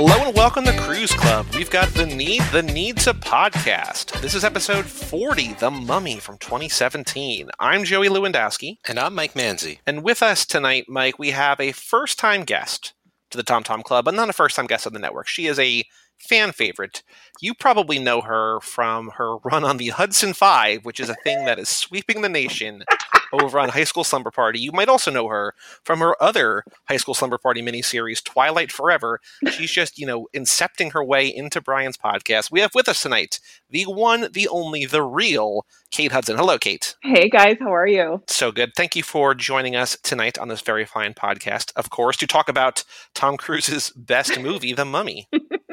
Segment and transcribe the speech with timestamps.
[0.00, 1.44] Hello and welcome to Cruise Club.
[1.56, 4.20] We've got the need the need to podcast.
[4.20, 7.50] This is episode 40, The Mummy from 2017.
[7.58, 8.76] I'm Joey Lewandowski.
[8.86, 9.80] And I'm Mike Manzi.
[9.88, 12.94] And with us tonight, Mike, we have a first time guest
[13.30, 15.26] to the Tom Tom Club, but not a first time guest on the network.
[15.26, 15.82] She is a
[16.16, 17.02] fan favorite.
[17.40, 21.44] You probably know her from her run on the Hudson Five, which is a thing
[21.46, 22.84] that is sweeping the nation
[23.32, 24.58] over on High School Slumber Party.
[24.60, 25.54] You might also know her
[25.84, 29.20] from her other High School Slumber Party miniseries, Twilight Forever.
[29.50, 32.50] She's just, you know, incepting her way into Brian's podcast.
[32.50, 36.36] We have with us tonight the one, the only, the real Kate Hudson.
[36.36, 36.96] Hello, Kate.
[37.02, 37.56] Hey, guys.
[37.60, 38.22] How are you?
[38.28, 38.72] So good.
[38.76, 42.48] Thank you for joining us tonight on this very fine podcast, of course, to talk
[42.48, 42.84] about
[43.14, 45.28] Tom Cruise's best movie, The Mummy.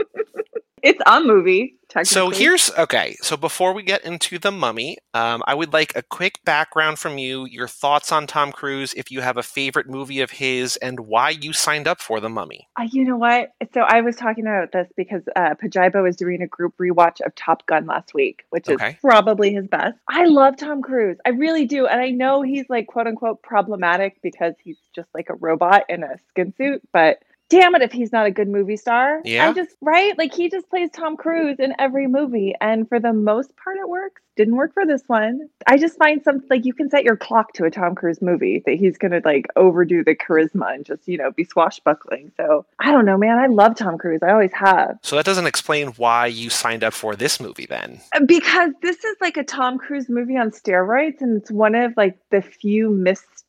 [0.85, 1.79] it's a movie.
[2.03, 3.15] So here's okay.
[3.21, 7.17] So before we get into the Mummy, um, I would like a quick background from
[7.17, 10.99] you, your thoughts on Tom Cruise, if you have a favorite movie of his, and
[10.99, 12.67] why you signed up for the Mummy.
[12.77, 13.51] Uh, you know what?
[13.73, 17.33] So I was talking about this because uh, Pajiba was doing a group rewatch of
[17.35, 19.95] Top Gun last week, which is probably his best.
[20.09, 21.17] I love Tom Cruise.
[21.25, 25.29] I really do, and I know he's like quote unquote problematic because he's just like
[25.29, 28.77] a robot in a skin suit, but damn it if he's not a good movie
[28.77, 29.21] star.
[29.23, 29.49] Yeah.
[29.49, 30.17] I just right?
[30.17, 32.53] Like he just plays Tom Cruise in every movie.
[32.59, 34.21] And for the most part it works.
[34.35, 35.47] Didn't work for this one.
[35.65, 38.61] I just find some like you can set your clock to a Tom Cruise movie
[38.65, 42.31] that he's gonna like overdo the charisma and just, you know, be swashbuckling.
[42.35, 43.37] So I don't know, man.
[43.37, 44.21] I love Tom Cruise.
[44.23, 44.97] I always have.
[45.03, 48.01] So that doesn't explain why you signed up for this movie then.
[48.25, 52.17] Because this is like a Tom Cruise movie on steroids and it's one of like
[52.31, 52.89] the few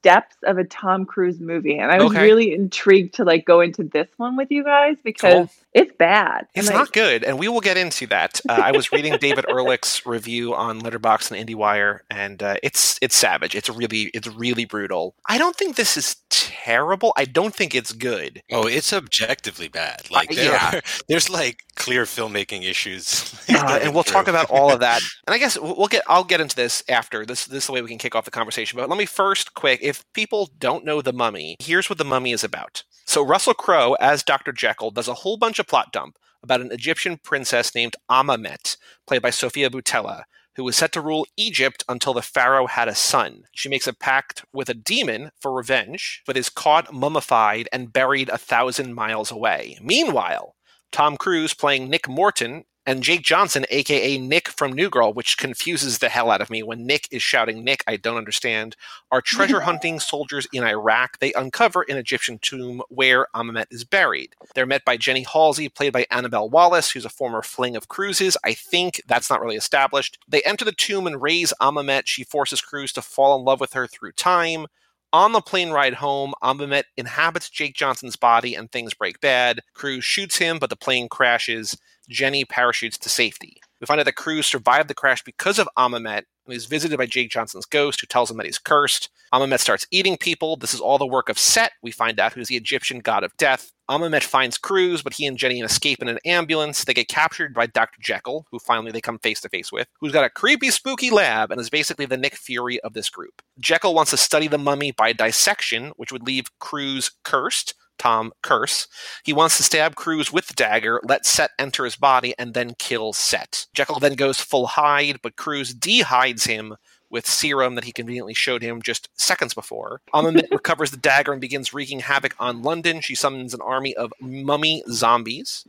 [0.06, 1.78] missteps of a Tom Cruise movie.
[1.78, 2.22] And I was okay.
[2.22, 5.50] really intrigued to like go into this one with you guys because cool.
[5.74, 6.46] it's bad.
[6.54, 7.24] It's like, not good.
[7.24, 8.40] And we will get into that.
[8.48, 12.98] Uh, I was reading David Ehrlich's review on on Letterboxd and IndieWire, and uh, it's
[13.00, 13.54] it's savage.
[13.54, 15.14] It's really it's really brutal.
[15.26, 17.12] I don't think this is terrible.
[17.16, 18.42] I don't think it's good.
[18.50, 20.10] Oh, it's objectively bad.
[20.10, 20.76] Like there yeah.
[20.76, 24.12] are, there's like clear filmmaking issues, uh, and we'll through.
[24.12, 25.02] talk about all of that.
[25.26, 27.46] And I guess we'll get I'll get into this after this.
[27.46, 28.76] This is the way we can kick off the conversation.
[28.76, 29.80] But let me first quick.
[29.82, 32.84] If people don't know the Mummy, here's what the Mummy is about.
[33.06, 34.52] So Russell Crowe as Dr.
[34.52, 39.22] Jekyll does a whole bunch of plot dump about an Egyptian princess named Amumet, played
[39.22, 40.24] by Sofia Boutella,
[40.56, 43.42] who was set to rule Egypt until the pharaoh had a son.
[43.52, 48.28] She makes a pact with a demon for revenge, but is caught mummified and buried
[48.28, 49.78] a thousand miles away.
[49.82, 50.54] Meanwhile,
[50.92, 55.98] Tom Cruise, playing Nick Morton, and Jake Johnson, aka Nick from New Girl, which confuses
[55.98, 58.76] the hell out of me when Nick is shouting Nick, I don't understand,
[59.10, 61.18] are treasure hunting soldiers in Iraq.
[61.18, 64.34] They uncover an Egyptian tomb where Amumet is buried.
[64.54, 68.36] They're met by Jenny Halsey, played by Annabelle Wallis, who's a former fling of Cruise's.
[68.44, 70.18] I think that's not really established.
[70.28, 72.02] They enter the tomb and raise Amumet.
[72.06, 74.66] She forces Cruise to fall in love with her through time.
[75.12, 79.60] On the plane ride home, Amumet inhabits Jake Johnson's body and things break bad.
[79.72, 81.76] Cruise shoots him, but the plane crashes.
[82.08, 83.60] Jenny parachutes to safety.
[83.80, 87.06] We find out that Cruise survived the crash because of Amumet and he's visited by
[87.06, 89.10] Jake Johnson's ghost, who tells him that he's cursed.
[89.34, 90.56] Amumet starts eating people.
[90.56, 91.72] This is all the work of Set.
[91.82, 93.72] We find out who's the Egyptian god of death.
[93.90, 96.84] Amumet finds Cruise, but he and Jenny escape in an ambulance.
[96.84, 98.00] They get captured by Dr.
[98.00, 101.50] Jekyll, who finally they come face to face with, who's got a creepy, spooky lab
[101.50, 103.42] and is basically the Nick Fury of this group.
[103.58, 107.74] Jekyll wants to study the mummy by dissection, which would leave Cruise cursed.
[107.98, 108.88] Tom Curse.
[109.24, 112.74] He wants to stab Cruise with the dagger, let Set enter his body, and then
[112.78, 113.66] kill Set.
[113.74, 116.76] Jekyll then goes full Hyde, but Cruise dehides him
[117.10, 120.00] with serum that he conveniently showed him just seconds before.
[120.12, 123.00] Amumet recovers the dagger and begins wreaking havoc on London.
[123.00, 125.66] She summons an army of mummy zombies.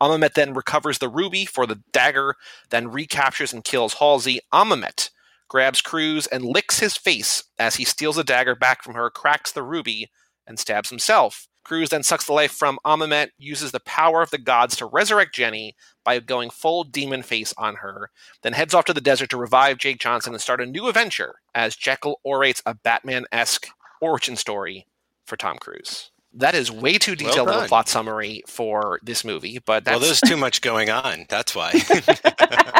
[0.00, 2.36] Amumet then recovers the ruby for the dagger,
[2.70, 4.40] then recaptures and kills Halsey.
[4.52, 5.10] Amumet
[5.48, 9.52] grabs Cruise and licks his face as he steals the dagger back from her, cracks
[9.52, 10.10] the ruby,
[10.46, 11.48] and stabs himself.
[11.64, 15.34] Cruise then sucks the life from Amumet, uses the power of the gods to resurrect
[15.34, 18.10] Jenny by going full demon face on her,
[18.42, 21.36] then heads off to the desert to revive Jake Johnson and start a new adventure
[21.54, 23.68] as Jekyll orates a Batman esque
[24.00, 24.86] origin story
[25.24, 26.10] for Tom Cruise.
[26.32, 29.98] That is way too detailed well of a plot summary for this movie, but well,
[29.98, 31.26] there's too much going on.
[31.28, 31.72] That's why.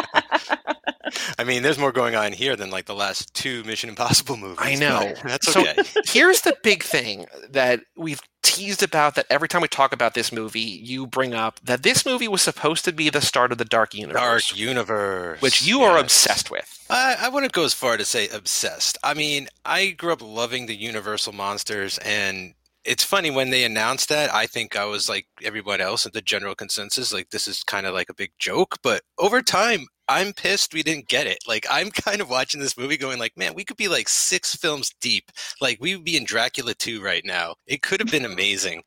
[1.39, 4.57] I mean, there's more going on here than like the last two Mission Impossible movies.
[4.59, 5.13] I know.
[5.23, 5.83] That's okay.
[5.83, 10.13] So here's the big thing that we've teased about that every time we talk about
[10.13, 13.57] this movie, you bring up that this movie was supposed to be the start of
[13.57, 14.49] the Dark Universe.
[14.49, 15.41] Dark Universe.
[15.41, 15.89] Which you yes.
[15.89, 16.85] are obsessed with.
[16.89, 18.97] I, I wouldn't go as far to say obsessed.
[19.03, 22.53] I mean, I grew up loving the Universal monsters and
[22.85, 26.21] it's funny when they announced that i think i was like everyone else at the
[26.21, 30.33] general consensus like this is kind of like a big joke but over time I'm
[30.33, 31.37] pissed we didn't get it.
[31.47, 34.53] Like I'm kind of watching this movie going like, man, we could be like six
[34.53, 35.31] films deep.
[35.61, 37.55] Like we would be in Dracula 2 right now.
[37.65, 38.83] It could have been amazing.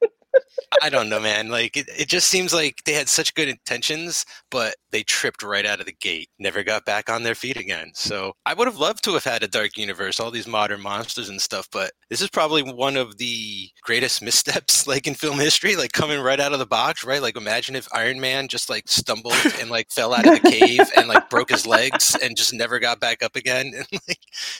[0.82, 1.48] I don't know, man.
[1.48, 5.66] Like it, it just seems like they had such good intentions, but they tripped right
[5.66, 6.28] out of the gate.
[6.38, 7.90] Never got back on their feet again.
[7.94, 11.28] So I would have loved to have had a dark universe, all these modern monsters
[11.28, 15.76] and stuff, but this is probably one of the greatest missteps like in film history,
[15.76, 17.22] like coming right out of the box, right?
[17.22, 20.80] Like imagine if Iron Man just like stumbled and like fell out of the cave
[20.96, 24.18] and like broke his legs and just never got back up again and like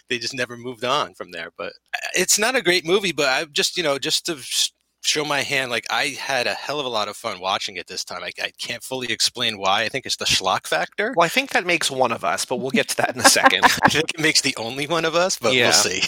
[0.09, 1.51] they just never moved on from there.
[1.57, 4.37] But uh, it's not a great movie, but I just, you know, just to
[5.05, 5.71] show my hand.
[5.71, 8.23] Like I had a hell of a lot of fun watching it this time.
[8.23, 9.83] I, I, can't fully explain why.
[9.83, 11.13] I think it's the schlock factor.
[11.17, 13.25] Well, I think that makes one of us, but we'll get to that in a
[13.29, 13.65] second.
[13.65, 15.65] I think it makes the only one of us, but yeah.
[15.65, 16.03] we'll see.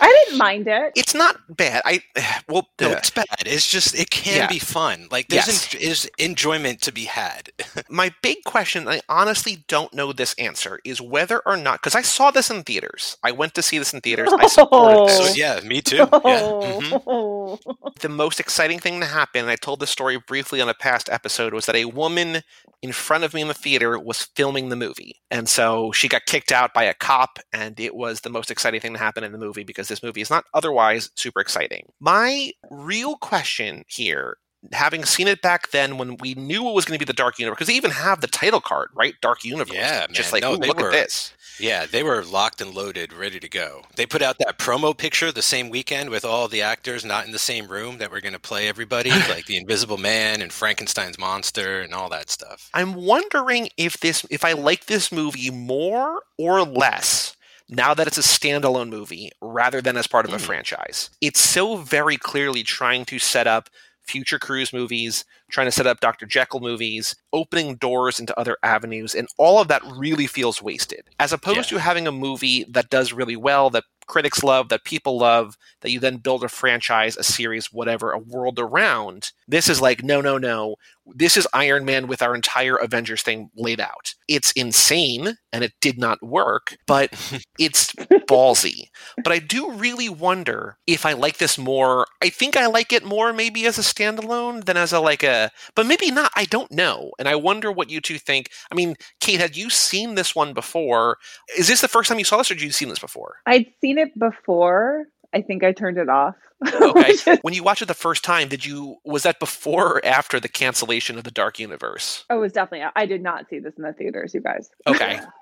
[0.00, 0.92] I didn't mind it.
[0.94, 1.82] It's not bad.
[1.84, 2.02] I
[2.48, 2.98] well, no, yeah.
[2.98, 3.26] it's bad.
[3.44, 4.46] It's just it can yeah.
[4.46, 5.08] be fun.
[5.10, 5.74] Like there's yes.
[5.74, 7.50] en- is enjoyment to be had.
[7.88, 12.02] my big question, I honestly don't know this answer, is whether or not because I
[12.02, 13.16] saw this in theaters.
[13.22, 14.32] I went to see this in theaters.
[14.32, 15.30] I supported this.
[15.30, 15.96] So, yeah, me too.
[15.96, 16.06] Yeah.
[16.12, 17.70] Mm-hmm.
[18.00, 21.08] The most exciting thing to happen, and I told this story briefly on a past
[21.10, 22.42] episode, was that a woman
[22.82, 25.16] in front of me in the theater was filming the movie.
[25.30, 28.80] And so she got kicked out by a cop, and it was the most exciting
[28.80, 31.86] thing to happen in the movie because this movie is not otherwise super exciting.
[32.00, 34.36] My real question here
[34.70, 37.38] having seen it back then when we knew it was going to be the Dark
[37.38, 39.14] Universe, because they even have the title card, right?
[39.20, 39.74] Dark Universe.
[39.74, 40.08] Yeah, man.
[40.12, 41.34] Just like, no, look were, at this.
[41.58, 43.82] Yeah, they were locked and loaded, ready to go.
[43.96, 47.32] They put out that promo picture the same weekend with all the actors not in
[47.32, 51.18] the same room that were going to play everybody, like the Invisible Man and Frankenstein's
[51.18, 52.70] monster and all that stuff.
[52.72, 57.36] I'm wondering if this, if I like this movie more or less
[57.68, 60.40] now that it's a standalone movie rather than as part of a mm.
[60.40, 61.10] franchise.
[61.20, 63.70] It's so very clearly trying to set up
[64.02, 66.26] future Cruise movies, trying to set up Dr.
[66.26, 71.04] Jekyll movies, opening doors into other avenues, and all of that really feels wasted.
[71.20, 71.78] As opposed yeah.
[71.78, 75.90] to having a movie that does really well, that critics love, that people love, that
[75.90, 79.32] you then build a franchise, a series, whatever, a world around.
[79.48, 80.76] This is like, no, no, no.
[81.06, 84.14] This is Iron Man with our entire Avengers thing laid out.
[84.28, 87.10] It's insane and it did not work, but
[87.58, 87.92] it's
[88.28, 88.88] ballsy.
[89.22, 92.06] But I do really wonder if I like this more.
[92.22, 95.41] I think I like it more maybe as a standalone than as a like a,
[95.74, 96.30] but maybe not.
[96.36, 97.12] I don't know.
[97.18, 98.50] And I wonder what you two think.
[98.70, 101.18] I mean, Kate, had you seen this one before?
[101.56, 103.36] Is this the first time you saw this or had you seen this before?
[103.46, 105.06] I'd seen it before.
[105.34, 106.36] I think I turned it off.
[106.80, 107.38] okay.
[107.42, 110.48] When you watched it the first time, did you was that before or after the
[110.48, 112.24] cancellation of the Dark Universe?
[112.30, 112.86] Oh, it was definitely.
[112.94, 114.70] I did not see this in the theaters, you guys.
[114.86, 115.20] Okay.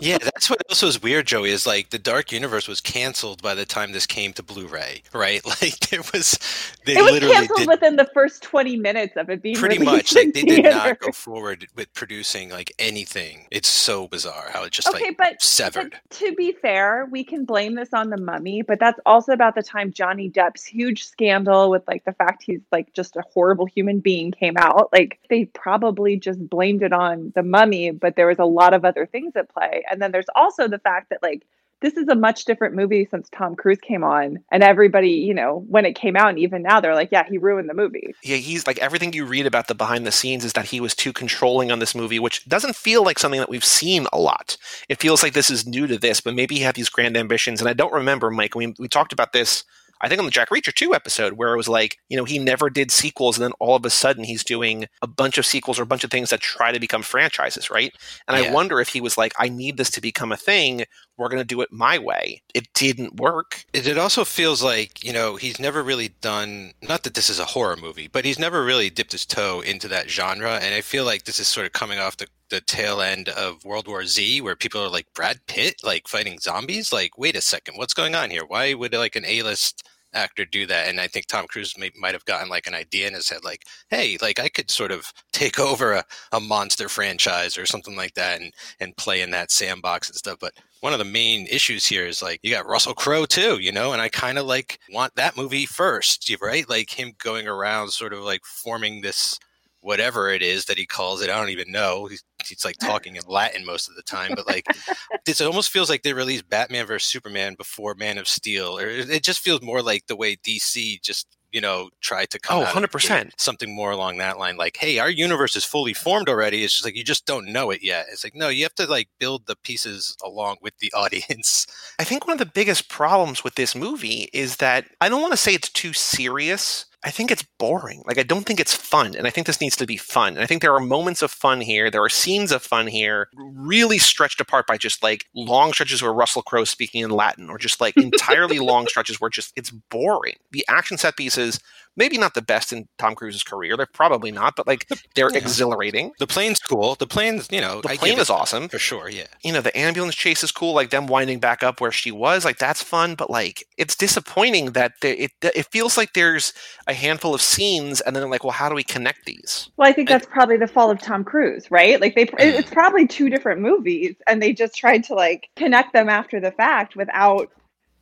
[0.00, 3.54] yeah, that's what also is weird, Joey, is like the Dark Universe was canceled by
[3.54, 5.42] the time this came to Blu-ray, right?
[5.48, 6.38] Like it was
[6.84, 9.78] they it was literally canceled did, within the first twenty minutes of it being pretty
[9.78, 10.14] much.
[10.14, 13.46] Like they did not go forward with producing like anything.
[13.50, 15.96] It's so bizarre how it just okay, like but, severed.
[16.08, 19.54] But to be fair, we can blame this on the mummy, but that's also about
[19.54, 23.66] the time Johnny Depp's huge scandal with like the fact he's like just a horrible
[23.66, 24.90] human being came out.
[24.92, 28.84] Like they probably just blamed it on the mummy, but there was a lot of
[28.84, 29.84] other things at play.
[29.90, 31.44] And then there's also the fact that like
[31.80, 34.38] this is a much different movie since Tom Cruise came on.
[34.50, 37.38] And everybody, you know, when it came out and even now, they're like, yeah, he
[37.38, 38.14] ruined the movie.
[38.22, 40.94] Yeah, he's like everything you read about the behind the scenes is that he was
[40.94, 44.56] too controlling on this movie, which doesn't feel like something that we've seen a lot.
[44.88, 47.60] It feels like this is new to this, but maybe he had these grand ambitions.
[47.60, 49.64] And I don't remember, Mike, we, we talked about this
[50.00, 52.38] I think on the Jack Reacher 2 episode, where it was like, you know, he
[52.38, 55.78] never did sequels, and then all of a sudden he's doing a bunch of sequels
[55.78, 57.92] or a bunch of things that try to become franchises, right?
[58.26, 58.50] And yeah.
[58.50, 60.84] I wonder if he was like, I need this to become a thing.
[61.18, 62.42] We're going to do it my way.
[62.54, 63.64] It didn't work.
[63.72, 67.44] It, also feels like, you know, he's never really done, not that this is a
[67.44, 70.54] horror movie, but he's never really dipped his toe into that genre.
[70.62, 73.64] And I feel like this is sort of coming off the the tail end of
[73.64, 76.92] World War Z, where people are like Brad Pitt, like fighting zombies.
[76.92, 78.44] Like, wait a second, what's going on here?
[78.46, 80.88] Why would like an A list actor do that.
[80.88, 83.44] And I think Tom Cruise may, might have gotten like an idea in his head,
[83.44, 87.96] like, hey, like I could sort of take over a, a monster franchise or something
[87.96, 90.38] like that and, and play in that sandbox and stuff.
[90.40, 93.72] But one of the main issues here is like you got Russell Crowe too, you
[93.72, 96.68] know, and I kind of like want that movie first, right?
[96.68, 99.38] Like him going around sort of like forming this
[99.80, 101.30] whatever it is that he calls it.
[101.30, 102.06] I don't even know.
[102.06, 104.66] He's, he's like talking in Latin most of the time, but like
[105.26, 109.22] it almost feels like they released Batman versus Superman before Man of Steel, or it
[109.22, 113.30] just feels more like the way DC just you know try to come oh 100%
[113.38, 116.84] something more along that line like hey our universe is fully formed already it's just
[116.84, 119.46] like you just don't know it yet it's like no you have to like build
[119.46, 121.66] the pieces along with the audience
[121.98, 125.32] i think one of the biggest problems with this movie is that i don't want
[125.32, 128.02] to say it's too serious I think it's boring.
[128.06, 130.34] Like I don't think it's fun, and I think this needs to be fun.
[130.34, 131.90] And I think there are moments of fun here.
[131.90, 136.12] There are scenes of fun here, really stretched apart by just like long stretches where
[136.12, 140.36] Russell Crowe speaking in Latin, or just like entirely long stretches where just it's boring.
[140.50, 141.60] The action set pieces
[141.98, 143.76] maybe not the best in Tom Cruise's career.
[143.76, 145.38] They're probably not, but like they're yeah.
[145.38, 146.12] exhilarating.
[146.18, 146.94] The plane's cool.
[146.94, 149.10] The plane's, you know, the plane is awesome for sure.
[149.10, 150.72] Yeah, you know, the ambulance chase is cool.
[150.72, 153.16] Like them winding back up where she was, like that's fun.
[153.16, 156.54] But like, it's disappointing that it it feels like there's
[156.86, 159.68] a handful of scenes, and then like, well, how do we connect these?
[159.76, 162.00] Well, I think that's probably the fall of Tom Cruise, right?
[162.00, 162.34] Like they, mm.
[162.38, 166.52] it's probably two different movies, and they just tried to like connect them after the
[166.52, 167.50] fact without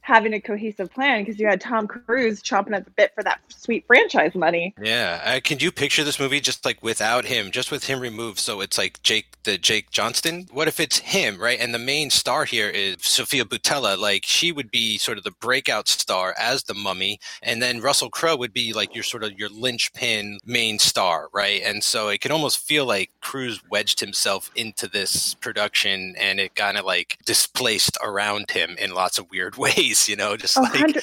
[0.07, 3.41] having a cohesive plan because you had Tom Cruise chomping at the bit for that
[3.49, 4.73] sweet franchise money.
[4.81, 8.39] Yeah, can you picture this movie just like without him, just with him removed?
[8.39, 10.47] So it's like Jake, the Jake Johnston.
[10.53, 11.59] What if it's him, right?
[11.59, 13.99] And the main star here is Sofia Boutella.
[13.99, 18.09] Like she would be sort of the breakout star as the Mummy, and then Russell
[18.09, 21.61] Crowe would be like your sort of your linchpin main star, right?
[21.65, 26.55] And so it could almost feel like Cruise wedged himself into this production, and it
[26.55, 31.03] kind of like displaced around him in lots of weird ways you know, just like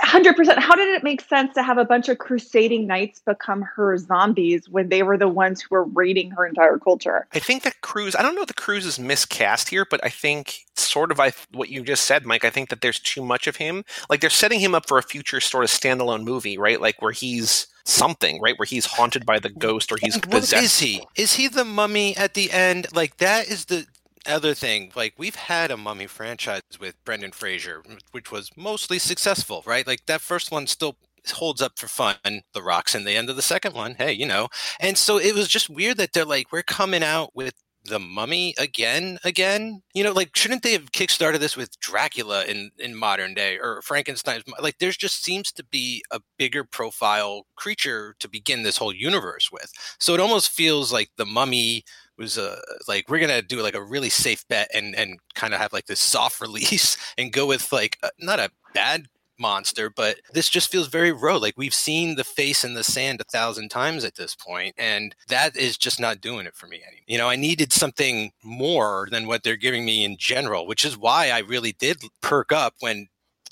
[0.00, 0.58] hundred percent.
[0.58, 4.68] How did it make sense to have a bunch of crusading knights become her zombies
[4.68, 7.26] when they were the ones who were raiding her entire culture?
[7.32, 8.14] I think that Cruise.
[8.14, 11.32] I don't know if the Cruise is miscast here, but I think sort of I
[11.52, 12.44] what you just said, Mike.
[12.44, 13.84] I think that there's too much of him.
[14.10, 16.80] Like they're setting him up for a future sort of standalone movie, right?
[16.80, 18.58] Like where he's something, right?
[18.58, 20.64] Where he's haunted by the ghost or he's what possessed.
[20.64, 21.02] Is he?
[21.16, 22.86] Is he the mummy at the end?
[22.94, 23.86] Like that is the
[24.28, 27.82] other thing, like we've had a mummy franchise with Brendan Fraser,
[28.12, 29.86] which was mostly successful, right?
[29.86, 30.96] Like that first one still
[31.32, 32.16] holds up for fun.
[32.54, 33.94] The Rock's in the end of the second one.
[33.94, 34.48] Hey, you know.
[34.80, 37.54] And so it was just weird that they're like, we're coming out with
[37.84, 42.70] the mummy again again you know like shouldn't they have kickstarted this with dracula in
[42.78, 48.14] in modern day or frankenstein like there's just seems to be a bigger profile creature
[48.18, 51.82] to begin this whole universe with so it almost feels like the mummy
[52.18, 55.60] was uh, like we're gonna do like a really safe bet and and kind of
[55.60, 59.06] have like this soft release and go with like uh, not a bad
[59.40, 61.36] monster but this just feels very raw.
[61.36, 65.14] Like we've seen the face in the sand a thousand times at this point and
[65.28, 69.08] that is just not doing it for me anymore you know i needed something more
[69.10, 72.74] than what they're giving me in general which is why i really did perk up
[72.80, 73.06] when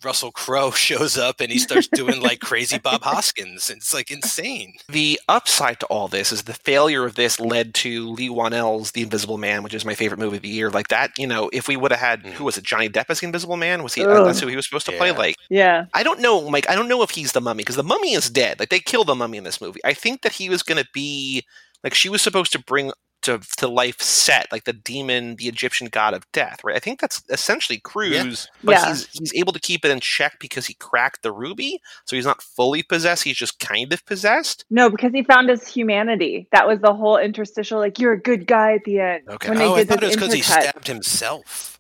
[0.05, 3.71] Russell Crowe shows up and he starts doing like crazy Bob Hoskins.
[3.71, 4.75] It's like insane.
[4.89, 9.03] The upside to all this is the failure of this led to Leigh Whannell's The
[9.03, 10.71] Invisible Man, which is my favorite movie of the year.
[10.71, 12.33] Like that, you know, if we would have had mm.
[12.33, 13.83] who was it, Johnny Depp as the Invisible Man?
[13.83, 14.05] Was he?
[14.05, 14.99] Uh, that's who he was supposed to yeah.
[14.99, 15.13] play.
[15.13, 16.69] Like, yeah, I don't know, Mike.
[16.69, 18.59] I don't know if he's the Mummy because the Mummy is dead.
[18.59, 19.81] Like they kill the Mummy in this movie.
[19.85, 21.45] I think that he was going to be
[21.85, 22.93] like she was supposed to bring
[23.27, 26.77] to, to life Set, like the demon, the Egyptian god of death, right?
[26.77, 28.61] I think that's essentially Cruise, yeah.
[28.65, 28.89] but yeah.
[28.89, 32.25] he's he's able to keep it in check because he cracked the ruby, so he's
[32.25, 33.25] not fully possessed.
[33.25, 34.65] He's just kind of possessed.
[34.71, 36.49] No, because he found his humanity.
[36.53, 37.79] That was the whole interstitial.
[37.79, 39.29] Like you're a good guy at the end.
[39.29, 39.49] Okay.
[39.51, 41.76] When they oh, did I thought it was because he stabbed himself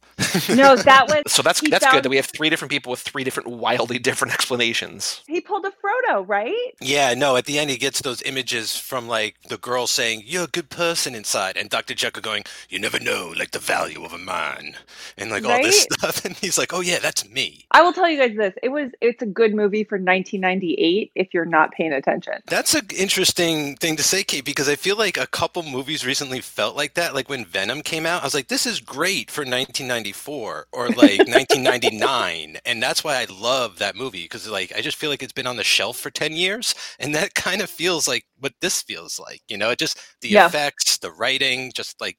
[0.48, 1.42] no, that was so.
[1.42, 4.32] That's that's found, good that we have three different people with three different wildly different
[4.38, 5.20] explanations.
[5.26, 6.72] He pulled a Frodo, right?
[6.80, 7.36] Yeah, no.
[7.36, 10.70] At the end, he gets those images from like the girl saying, "You're a good
[10.70, 14.76] person inside," and Doctor Jekyll going, "You never know, like the value of a man,"
[15.18, 15.56] and like right?
[15.58, 16.16] all this stuff.
[16.24, 18.90] And he's like, "Oh yeah, that's me." I will tell you guys this: it was
[19.02, 22.34] it's a good movie for 1998 if you're not paying attention.
[22.46, 26.40] That's an interesting thing to say, Kate, because I feel like a couple movies recently
[26.40, 27.14] felt like that.
[27.14, 30.88] Like when Venom came out, I was like, "This is great for 1990." 1994 or
[30.88, 35.22] like 1999 and that's why i love that movie because like i just feel like
[35.22, 38.52] it's been on the shelf for 10 years and that kind of feels like what
[38.60, 40.46] this feels like you know it just the yeah.
[40.46, 42.18] effects the writing just like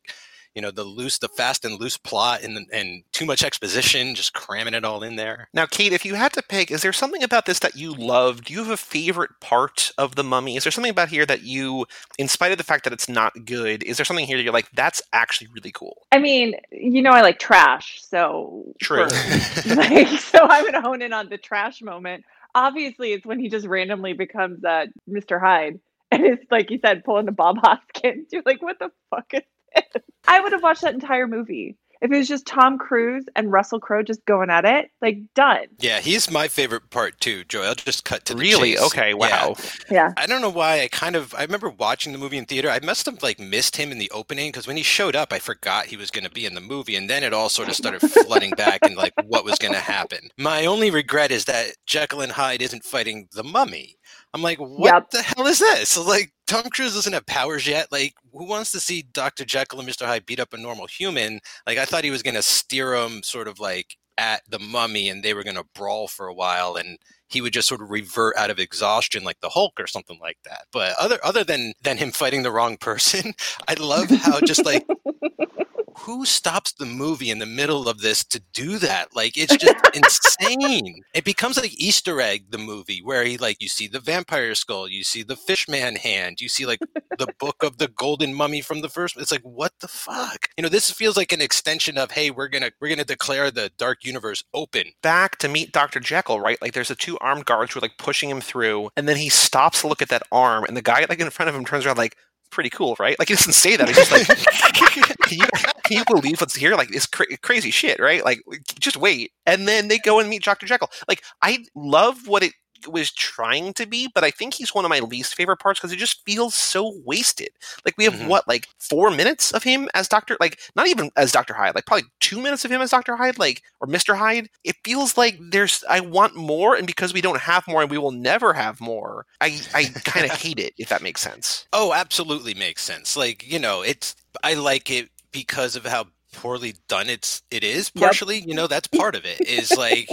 [0.58, 4.34] you know the loose the fast and loose plot and and too much exposition just
[4.34, 5.50] cramming it all in there.
[5.54, 8.46] Now kate if you had to pick is there something about this that you loved
[8.46, 10.58] do you have a favorite part of the mummy?
[10.58, 11.86] Is there something about here that you
[12.18, 14.52] in spite of the fact that it's not good is there something here that you're
[14.52, 19.04] like that's actually really cool i mean you know i like trash so true.
[19.68, 22.26] like so i'm gonna hone in on the trash moment.
[22.56, 27.04] Obviously it's when he just randomly becomes uh, mr hyde and it's like you said
[27.04, 28.28] pulling the bob hoskins.
[28.32, 29.42] You're like what the fuck is
[30.28, 31.78] I would have watched that entire movie.
[32.00, 35.66] If it was just Tom Cruise and Russell Crowe just going at it, like done.
[35.80, 37.64] Yeah, he's my favorite part too, Joy.
[37.64, 38.86] I'll just cut to really chase.
[38.86, 39.14] okay.
[39.16, 39.56] Wow.
[39.58, 39.64] Yeah.
[39.90, 40.14] yeah.
[40.16, 40.82] I don't know why.
[40.82, 42.70] I kind of I remember watching the movie in theater.
[42.70, 45.40] I must have like missed him in the opening because when he showed up, I
[45.40, 47.76] forgot he was going to be in the movie, and then it all sort of
[47.76, 50.30] started flooding back and like what was going to happen.
[50.38, 53.98] My only regret is that Jekyll and Hyde isn't fighting the Mummy.
[54.34, 55.10] I'm like, what yep.
[55.12, 55.90] the hell is this?
[55.90, 57.92] So like Tom Cruise doesn't have powers yet.
[57.92, 59.46] Like, who wants to see Dr.
[59.46, 60.06] Jekyll and Mr.
[60.06, 61.40] Hyde beat up a normal human?
[61.66, 65.24] Like, I thought he was gonna steer them sort of like at the mummy and
[65.24, 66.98] they were gonna brawl for a while and
[67.30, 70.38] he would just sort of revert out of exhaustion like the Hulk or something like
[70.46, 70.66] that.
[70.72, 73.34] But other other than than him fighting the wrong person,
[73.68, 74.86] I love how just like
[76.00, 79.16] who stops the movie in the middle of this to do that?
[79.16, 81.02] Like it's just insane.
[81.14, 84.88] It becomes like Easter egg the movie where he like you see the vampire skull,
[84.88, 86.80] you see the fishman hand, you see like
[87.18, 89.18] the book of the golden mummy from the first.
[89.18, 90.50] It's like what the fuck?
[90.58, 93.72] You know, this feels like an extension of hey, we're gonna we're gonna declare the
[93.78, 94.84] dark universe open.
[95.02, 96.62] Back to meet Doctor Jekyll, right?
[96.62, 99.30] Like there's the two armed guards who are like pushing him through, and then he
[99.30, 101.86] stops to look at that arm, and the guy like in front of him turns
[101.86, 102.16] around like
[102.50, 103.18] pretty cool, right?
[103.20, 103.88] Like he doesn't say that.
[103.88, 105.46] He's just like, can, you,
[105.84, 106.76] can, you, believe what's here?
[106.76, 108.24] Like it's cra- crazy shit, right?
[108.24, 108.42] Like
[108.80, 110.90] just wait, and then they go and meet Doctor Jekyll.
[111.08, 112.54] Like I love what it
[112.88, 115.92] was trying to be, but I think he's one of my least favorite parts because
[115.92, 117.50] it just feels so wasted.
[117.86, 118.28] Like we have mm-hmm.
[118.28, 121.86] what, like four minutes of him as Doctor, like not even as Doctor Hyde, like
[121.86, 124.50] probably two minutes of him as Doctor Hyde, like or Mister Hyde.
[124.64, 127.98] It feels like there's I want more, and because we don't have more, and we
[127.98, 130.74] will never have more, I I kind of hate it.
[130.78, 131.68] If that makes sense.
[131.74, 133.16] Oh, absolutely makes sense.
[133.16, 137.90] Like you know, it's I like it because of how poorly done it's it is
[137.90, 138.48] partially yep.
[138.48, 140.10] you know that's part of it is like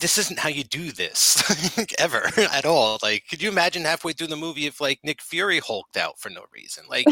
[0.00, 1.42] this isn't how you do this
[1.98, 2.98] ever at all.
[3.02, 6.30] Like, could you imagine halfway through the movie if like Nick Fury hulked out for
[6.30, 6.84] no reason?
[6.88, 7.06] Like,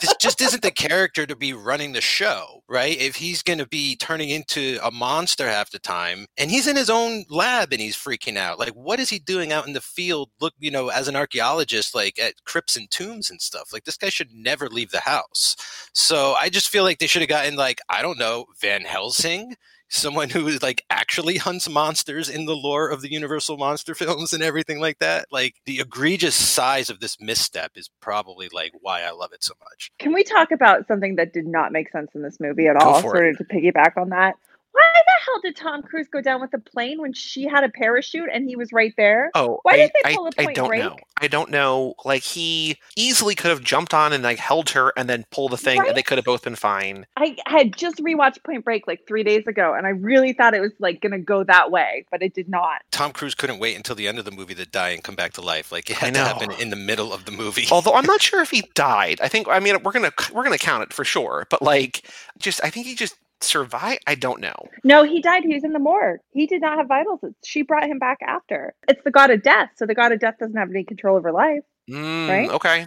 [0.00, 2.96] this just isn't the character to be running the show, right?
[2.98, 6.76] If he's going to be turning into a monster half the time, and he's in
[6.76, 9.80] his own lab and he's freaking out, like, what is he doing out in the
[9.80, 10.30] field?
[10.40, 13.72] Look, you know, as an archaeologist, like at crypts and tombs and stuff.
[13.72, 15.56] Like, this guy should never leave the house.
[15.92, 19.56] So I just feel like they should have gotten like I don't know Van Helsing
[19.94, 24.42] someone who like actually hunts monsters in the lore of the Universal monster films and
[24.42, 25.26] everything like that.
[25.30, 29.54] Like the egregious size of this misstep is probably like why I love it so
[29.62, 29.90] much.
[29.98, 33.00] Can we talk about something that did not make sense in this movie at all?
[33.00, 34.34] Sort of to piggyback on that
[34.74, 38.28] why hell did Tom Cruise go down with the plane when she had a parachute
[38.32, 39.30] and he was right there?
[39.34, 40.82] Oh, why I, did they pull I, a point I don't break?
[40.82, 40.96] know.
[41.20, 41.94] I don't know.
[42.04, 45.56] Like he easily could have jumped on and like held her and then pulled the
[45.56, 45.88] thing, right?
[45.88, 47.06] and they could have both been fine.
[47.16, 50.60] I had just rewatched Point Break like three days ago, and I really thought it
[50.60, 52.82] was like going to go that way, but it did not.
[52.90, 55.32] Tom Cruise couldn't wait until the end of the movie to die and come back
[55.34, 55.70] to life.
[55.72, 57.66] Like it had to happen in the middle of the movie.
[57.70, 59.20] Although I'm not sure if he died.
[59.22, 62.62] I think I mean we're gonna we're gonna count it for sure, but like just
[62.64, 63.98] I think he just survive?
[64.06, 64.54] I don't know.
[64.82, 65.44] No, he died.
[65.44, 66.20] He was in the morgue.
[66.32, 67.20] He did not have vitals.
[67.44, 68.74] She brought him back after.
[68.88, 71.32] It's the god of death, so the god of death doesn't have any control over
[71.32, 71.62] life.
[71.90, 72.50] Mm, right?
[72.50, 72.86] Okay.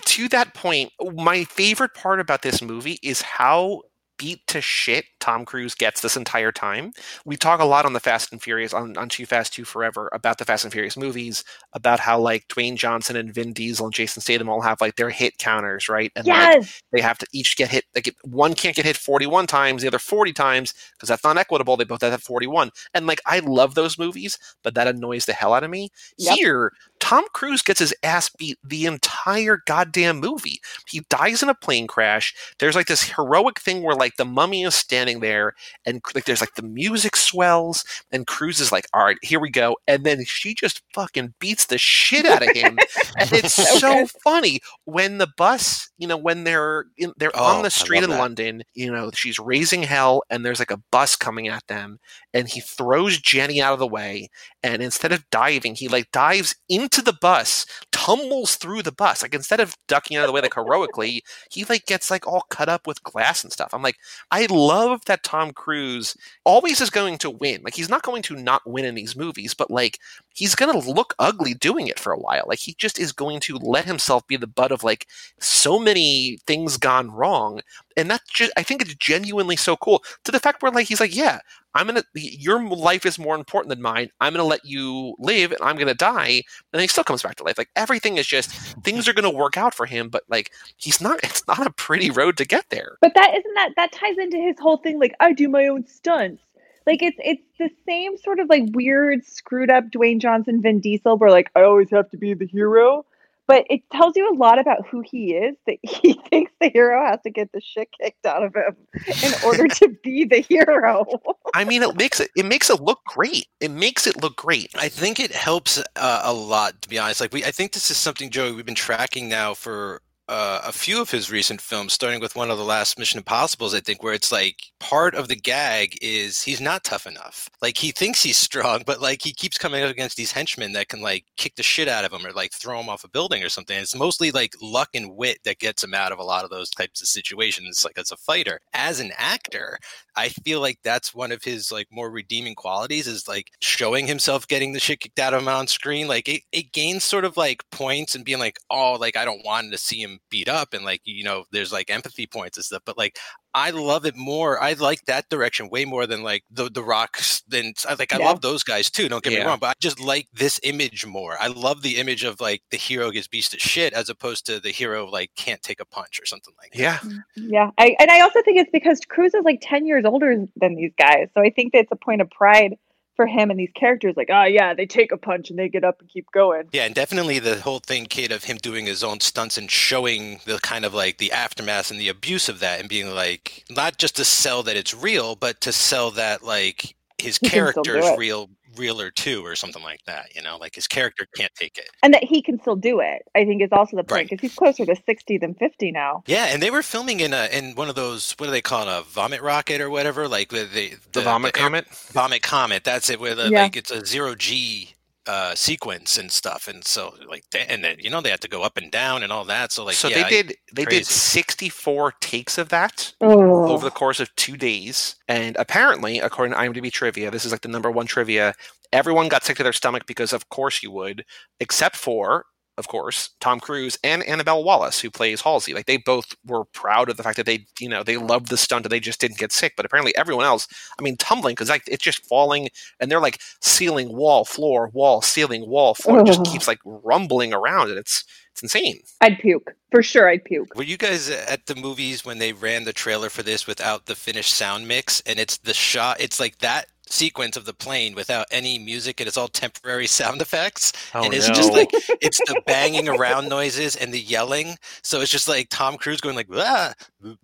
[0.00, 3.82] To that point, my favorite part about this movie is how
[4.18, 6.92] beat to shit Tom Cruise gets this entire time.
[7.24, 10.10] We talk a lot on the Fast and Furious on, on Too Fast Too Forever
[10.12, 13.94] about the Fast and Furious movies, about how like Dwayne Johnson and Vin Diesel and
[13.94, 16.12] Jason Statham all have like their hit counters, right?
[16.14, 16.56] And yes.
[16.56, 19.88] like, they have to each get hit like one can't get hit 41 times, the
[19.88, 21.76] other 40 times because that's not equitable.
[21.76, 22.70] They both have 41.
[22.92, 25.90] And like I love those movies, but that annoys the hell out of me.
[26.18, 26.36] Yep.
[26.36, 26.72] Here,
[27.04, 30.58] Tom Cruise gets his ass beat the entire goddamn movie.
[30.88, 32.34] He dies in a plane crash.
[32.58, 35.52] There's like this heroic thing where like the mummy is standing there
[35.84, 39.50] and like there's like the music swells and Cruise is like, all right, here we
[39.50, 39.76] go.
[39.86, 42.78] And then she just fucking beats the shit out of him.
[43.18, 43.78] and it's okay.
[43.78, 48.02] so funny when the bus, you know, when they're in, they're oh, on the street
[48.02, 48.18] in that.
[48.18, 51.98] London, you know, she's raising hell and there's like a bus coming at them
[52.32, 54.30] and he throws Jenny out of the way
[54.62, 59.22] and instead of diving, he like dives into the bus, tumbles through the bus.
[59.22, 62.44] Like instead of ducking out of the way like heroically, he like gets like all
[62.50, 63.70] cut up with glass and stuff.
[63.72, 63.96] I'm like,
[64.30, 67.62] I love that Tom Cruise always is going to win.
[67.62, 69.98] Like he's not going to not win in these movies, but like
[70.34, 72.44] he's going to look ugly doing it for a while.
[72.46, 75.06] Like he just is going to let himself be the butt of like
[75.40, 77.60] so many things gone wrong.
[77.96, 81.00] And that's just, I think it's genuinely so cool to the fact where like he's
[81.00, 81.40] like, yeah,
[81.76, 84.08] I'm gonna your life is more important than mine.
[84.20, 86.42] I'm gonna let you live and I'm gonna die.
[86.72, 87.58] And he still comes back to life.
[87.58, 88.52] Like everything is just
[88.84, 92.10] things are gonna work out for him, but like he's not it's not a pretty
[92.10, 92.96] road to get there.
[93.00, 95.86] But that isn't that that ties into his whole thing, like I do my own
[95.86, 96.42] stunts.
[96.86, 101.16] Like it's it's the same sort of like weird screwed up Dwayne Johnson Vin Diesel
[101.16, 103.04] where like I always have to be the hero
[103.46, 107.04] but it tells you a lot about who he is that he thinks the hero
[107.06, 108.76] has to get the shit kicked out of him
[109.22, 111.06] in order to be the hero.
[111.54, 113.46] I mean, it makes it it makes it look great.
[113.60, 114.70] It makes it look great.
[114.76, 117.20] I think it helps uh, a lot, to be honest.
[117.20, 120.72] Like we, I think this is something, Joey, we've been tracking now for uh, a
[120.72, 124.02] few of his recent films, starting with one of the last Mission Impossibles, I think,
[124.02, 127.50] where it's like part of the gag is he's not tough enough.
[127.60, 130.88] Like he thinks he's strong, but like he keeps coming up against these henchmen that
[130.88, 133.44] can like kick the shit out of him or like throw him off a building
[133.44, 133.78] or something.
[133.78, 136.70] It's mostly like luck and wit that gets him out of a lot of those
[136.70, 137.84] types of situations.
[137.84, 139.78] Like as a fighter, as an actor,
[140.16, 144.48] I feel like that's one of his like more redeeming qualities is like showing himself
[144.48, 146.08] getting the shit kicked out of him on screen.
[146.08, 149.44] Like it, it gains sort of like points and being like, oh, like I don't
[149.44, 152.56] want to see him him beat up and like you know there's like empathy points
[152.56, 153.18] and stuff but like
[153.56, 154.60] I love it more.
[154.60, 157.42] I like that direction way more than like the the rocks.
[157.46, 158.26] Than like I yeah.
[158.26, 159.08] love those guys too.
[159.08, 159.40] Don't get yeah.
[159.40, 161.36] me wrong, but I just like this image more.
[161.40, 164.58] I love the image of like the hero gets beast to shit as opposed to
[164.58, 166.78] the hero like can't take a punch or something like that.
[166.80, 167.70] Yeah, mm, yeah.
[167.78, 170.92] I, and I also think it's because Cruise is like ten years older than these
[170.98, 172.76] guys, so I think that's a point of pride
[173.16, 175.84] for him and these characters like oh yeah they take a punch and they get
[175.84, 176.64] up and keep going.
[176.72, 180.40] Yeah and definitely the whole thing kid of him doing his own stunts and showing
[180.44, 183.98] the kind of like the aftermath and the abuse of that and being like not
[183.98, 188.50] just to sell that it's real but to sell that like his character is real
[188.76, 192.14] realer too or something like that you know like his character can't take it and
[192.14, 194.50] that he can still do it i think is also the point because right.
[194.50, 197.74] he's closer to 60 than 50 now yeah and they were filming in a in
[197.74, 200.64] one of those what do they call it a vomit rocket or whatever like the
[200.64, 203.62] the, the vomit the comet air, vomit comet that's it where the, yeah.
[203.62, 204.94] like it's a zero g
[205.26, 208.62] uh, sequence and stuff, and so like, and then you know they had to go
[208.62, 209.72] up and down and all that.
[209.72, 210.98] So like, so yeah, they did they crazy.
[210.98, 213.70] did sixty four takes of that oh.
[213.70, 217.62] over the course of two days, and apparently, according to IMDb trivia, this is like
[217.62, 218.54] the number one trivia.
[218.92, 221.24] Everyone got sick to their stomach because, of course, you would,
[221.58, 225.74] except for of course, Tom Cruise and Annabelle Wallis, who plays Halsey.
[225.74, 228.56] Like they both were proud of the fact that they, you know, they loved the
[228.56, 229.74] stunt and they just didn't get sick.
[229.76, 230.66] But apparently everyone else,
[230.98, 235.22] I mean, tumbling because like it's just falling and they're like ceiling, wall, floor, wall,
[235.22, 236.20] ceiling, wall, floor.
[236.20, 239.00] It just keeps like rumbling around and it's it's insane.
[239.20, 240.28] I'd puke for sure.
[240.28, 240.76] I'd puke.
[240.76, 244.14] Were you guys at the movies when they ran the trailer for this without the
[244.14, 245.20] finished sound mix?
[245.26, 246.20] And it's the shot.
[246.20, 250.40] It's like that sequence of the plane without any music and it's all temporary sound
[250.40, 250.92] effects.
[251.14, 251.54] Oh, and it's no.
[251.54, 251.90] just like
[252.20, 254.76] it's the banging around noises and the yelling.
[255.02, 256.94] So it's just like tom cruise going like ah,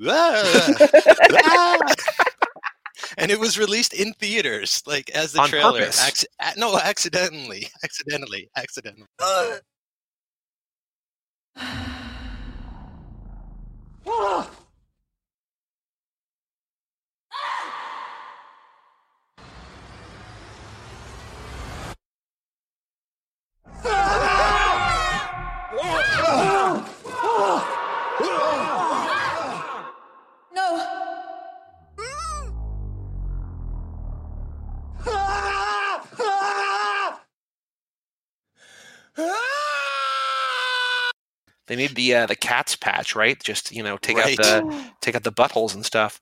[0.07, 0.69] ah,
[1.35, 1.79] ah.
[3.19, 5.83] and it was released in theaters like as the On trailer.
[5.83, 7.67] Acc- no accidentally.
[7.83, 8.49] Accidentally.
[8.57, 9.07] Accidentally
[41.71, 43.41] They need the uh, the cat's patch, right?
[43.41, 44.37] Just you know, take right.
[44.41, 46.21] out the take out the buttholes and stuff.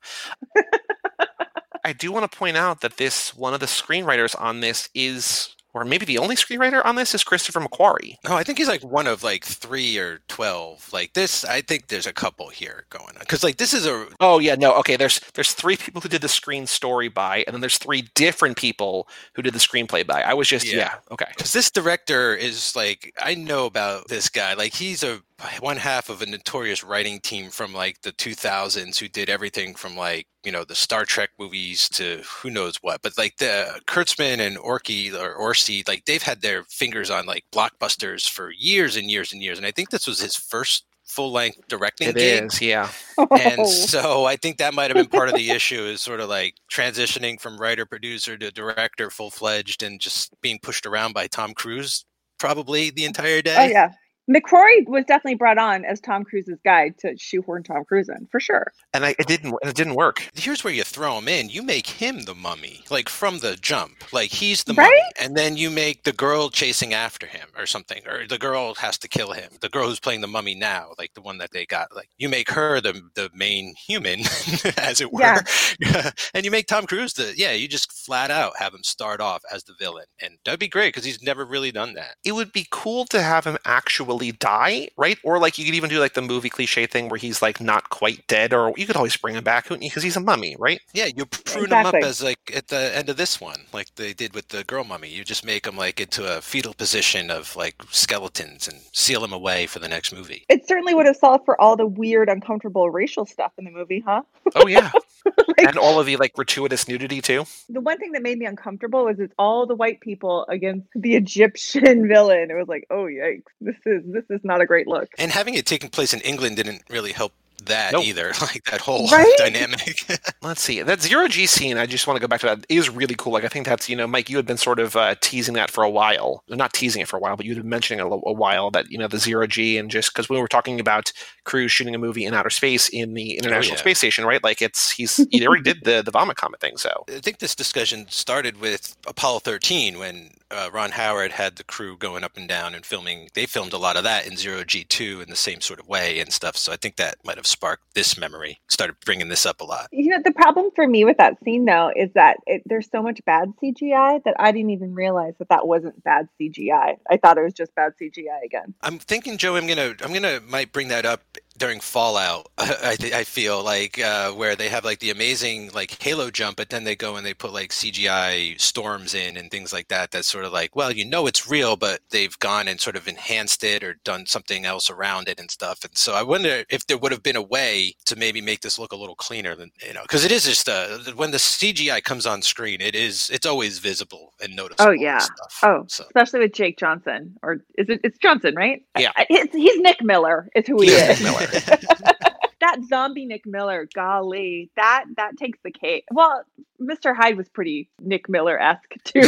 [1.83, 5.55] I do want to point out that this one of the screenwriters on this is
[5.73, 8.15] or maybe the only screenwriter on this is Christopher McQuarrie.
[8.23, 10.91] No, oh, I think he's like one of like three or twelve.
[10.91, 14.07] Like this, I think there's a couple here going on because like this is a.
[14.19, 14.95] Oh yeah, no, okay.
[14.95, 18.57] There's there's three people who did the screen story by, and then there's three different
[18.57, 20.21] people who did the screenplay by.
[20.21, 21.27] I was just yeah, yeah okay.
[21.35, 24.53] Because this director is like I know about this guy.
[24.53, 25.21] Like he's a
[25.59, 29.95] one half of a notorious writing team from like the 2000s who did everything from
[29.95, 33.01] like you know the Star Trek movies to who knows what.
[33.01, 37.45] But like the Kurtzman and Orky or Orci, like they've had their fingers on like
[37.53, 39.57] blockbusters for years and years and years.
[39.57, 42.43] And I think this was his first full length directing it gig.
[42.45, 42.89] is, yeah.
[43.17, 43.65] And oh.
[43.65, 46.55] so I think that might have been part of the issue is sort of like
[46.71, 51.53] transitioning from writer producer to director full fledged and just being pushed around by Tom
[51.53, 52.05] Cruise
[52.39, 53.57] probably the entire oh, day.
[53.57, 53.91] Oh yeah.
[54.29, 58.39] McQuarrie was definitely brought on as Tom Cruise's guide to shoehorn Tom Cruise in for
[58.39, 58.71] sure.
[58.93, 59.55] And I, it didn't.
[59.63, 60.29] It didn't work.
[60.35, 61.49] Here's where you throw him in.
[61.49, 64.13] You make him the mummy, like from the jump.
[64.13, 64.85] Like he's the right?
[64.85, 68.75] mummy, and then you make the girl chasing after him or something, or the girl
[68.75, 69.49] has to kill him.
[69.61, 71.95] The girl who's playing the mummy now, like the one that they got.
[71.95, 74.19] Like you make her the the main human,
[74.77, 75.41] as it were,
[75.79, 76.11] yeah.
[76.35, 77.53] and you make Tom Cruise the yeah.
[77.53, 80.93] You just flat out have him start off as the villain, and that'd be great
[80.93, 82.15] because he's never really done that.
[82.23, 85.17] It would be cool to have him actually die right?
[85.23, 87.89] Or like you could even do like the movie cliche thing where he's like not
[87.89, 90.81] quite dead, or you could always bring him back because he's a mummy, right?
[90.93, 91.99] Yeah, you prune exactly.
[91.99, 94.63] him up as like at the end of this one, like they did with the
[94.65, 95.09] girl mummy.
[95.09, 99.33] You just make him like into a fetal position of like skeletons and seal him
[99.33, 100.45] away for the next movie.
[100.49, 104.03] It certainly would have solved for all the weird, uncomfortable racial stuff in the movie,
[104.05, 104.23] huh?
[104.55, 104.91] Oh yeah,
[105.47, 107.45] like, and all of the like gratuitous nudity too.
[107.69, 111.15] The one thing that made me uncomfortable was it's all the white people against the
[111.15, 112.49] Egyptian villain.
[112.51, 115.09] It was like, oh yikes, this is this is not a great look.
[115.17, 118.03] And having it taking place in England didn't really help that nope.
[118.05, 118.33] either.
[118.41, 119.31] Like that whole right?
[119.37, 119.99] dynamic.
[120.41, 120.81] Let's see.
[120.81, 123.33] That zero G scene, I just want to go back to that, is really cool.
[123.33, 125.69] Like, I think that's, you know, Mike, you had been sort of uh, teasing that
[125.69, 126.43] for a while.
[126.47, 128.89] Not teasing it for a while, but you'd been mentioning it a, a while that,
[128.89, 131.11] you know, the zero G and just because we were talking about
[131.43, 133.81] Cruise shooting a movie in outer space in the oh, International oh, yeah.
[133.81, 134.43] Space Station, right?
[134.43, 136.77] Like, it's, he's, he already did the, the vomit comet thing.
[136.77, 141.63] So I think this discussion started with Apollo 13 when uh, Ron Howard had the
[141.63, 143.29] crew going up and down and filming.
[143.33, 145.87] They filmed a lot of that in Zero G two in the same sort of
[145.87, 146.57] way and stuff.
[146.57, 148.59] So I think that might have sparked this memory.
[148.67, 149.87] Started bringing this up a lot.
[149.91, 153.01] You know, the problem for me with that scene though is that it, there's so
[153.01, 156.97] much bad CGI that I didn't even realize that that wasn't bad CGI.
[157.09, 158.73] I thought it was just bad CGI again.
[158.81, 159.55] I'm thinking, Joe.
[159.55, 161.21] I'm gonna I'm gonna might bring that up
[161.59, 162.49] during Fallout.
[162.57, 166.57] I th- I feel like uh, where they have like the amazing like Halo jump,
[166.57, 170.11] but then they go and they put like CGI storms in and things like that.
[170.11, 173.07] That's sort of like, well, you know, it's real, but they've gone and sort of
[173.07, 175.83] enhanced it or done something else around it and stuff.
[175.83, 178.79] And so I wonder if there would have been a way to maybe make this
[178.79, 182.03] look a little cleaner than you know, because it is just uh, when the CGI
[182.03, 184.91] comes on screen, it is it's always visible and noticeable.
[184.91, 185.25] Oh yeah.
[185.63, 186.05] Oh, so.
[186.05, 187.99] especially with Jake Johnson, or is it?
[188.03, 188.81] It's Johnson, right?
[188.97, 189.11] Yeah.
[189.29, 190.49] It's, he's Nick Miller.
[190.55, 191.19] Is who he is.
[192.59, 196.05] that zombie Nick Miller, golly, that that takes the cake.
[196.11, 196.43] Well,
[196.81, 197.15] Mr.
[197.15, 199.21] Hyde was pretty Nick Miller esque too.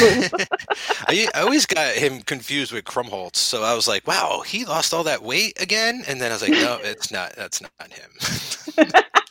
[1.08, 4.94] I, I, always got him confused with Krumholtz, so I was like, "Wow, he lost
[4.94, 7.34] all that weight again," and then I was like, "No, it's not.
[7.36, 8.92] That's not him."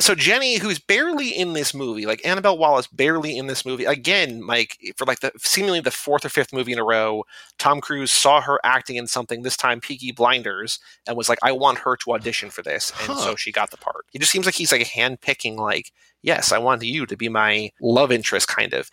[0.00, 3.84] so Jenny, who's barely in this movie, like Annabelle Wallis, barely in this movie.
[3.84, 7.24] Again, Mike, for like the seemingly the fourth or fifth movie in a row,
[7.58, 9.42] Tom Cruise saw her acting in something.
[9.42, 13.08] This time, Peaky Blinders, and was like, "I want her to audition for this," and
[13.08, 13.16] huh.
[13.16, 14.06] so she got the part.
[14.14, 17.72] It just seems like he's like handpicking, like, "Yes, I want you to be my
[17.80, 18.90] love interest," kind of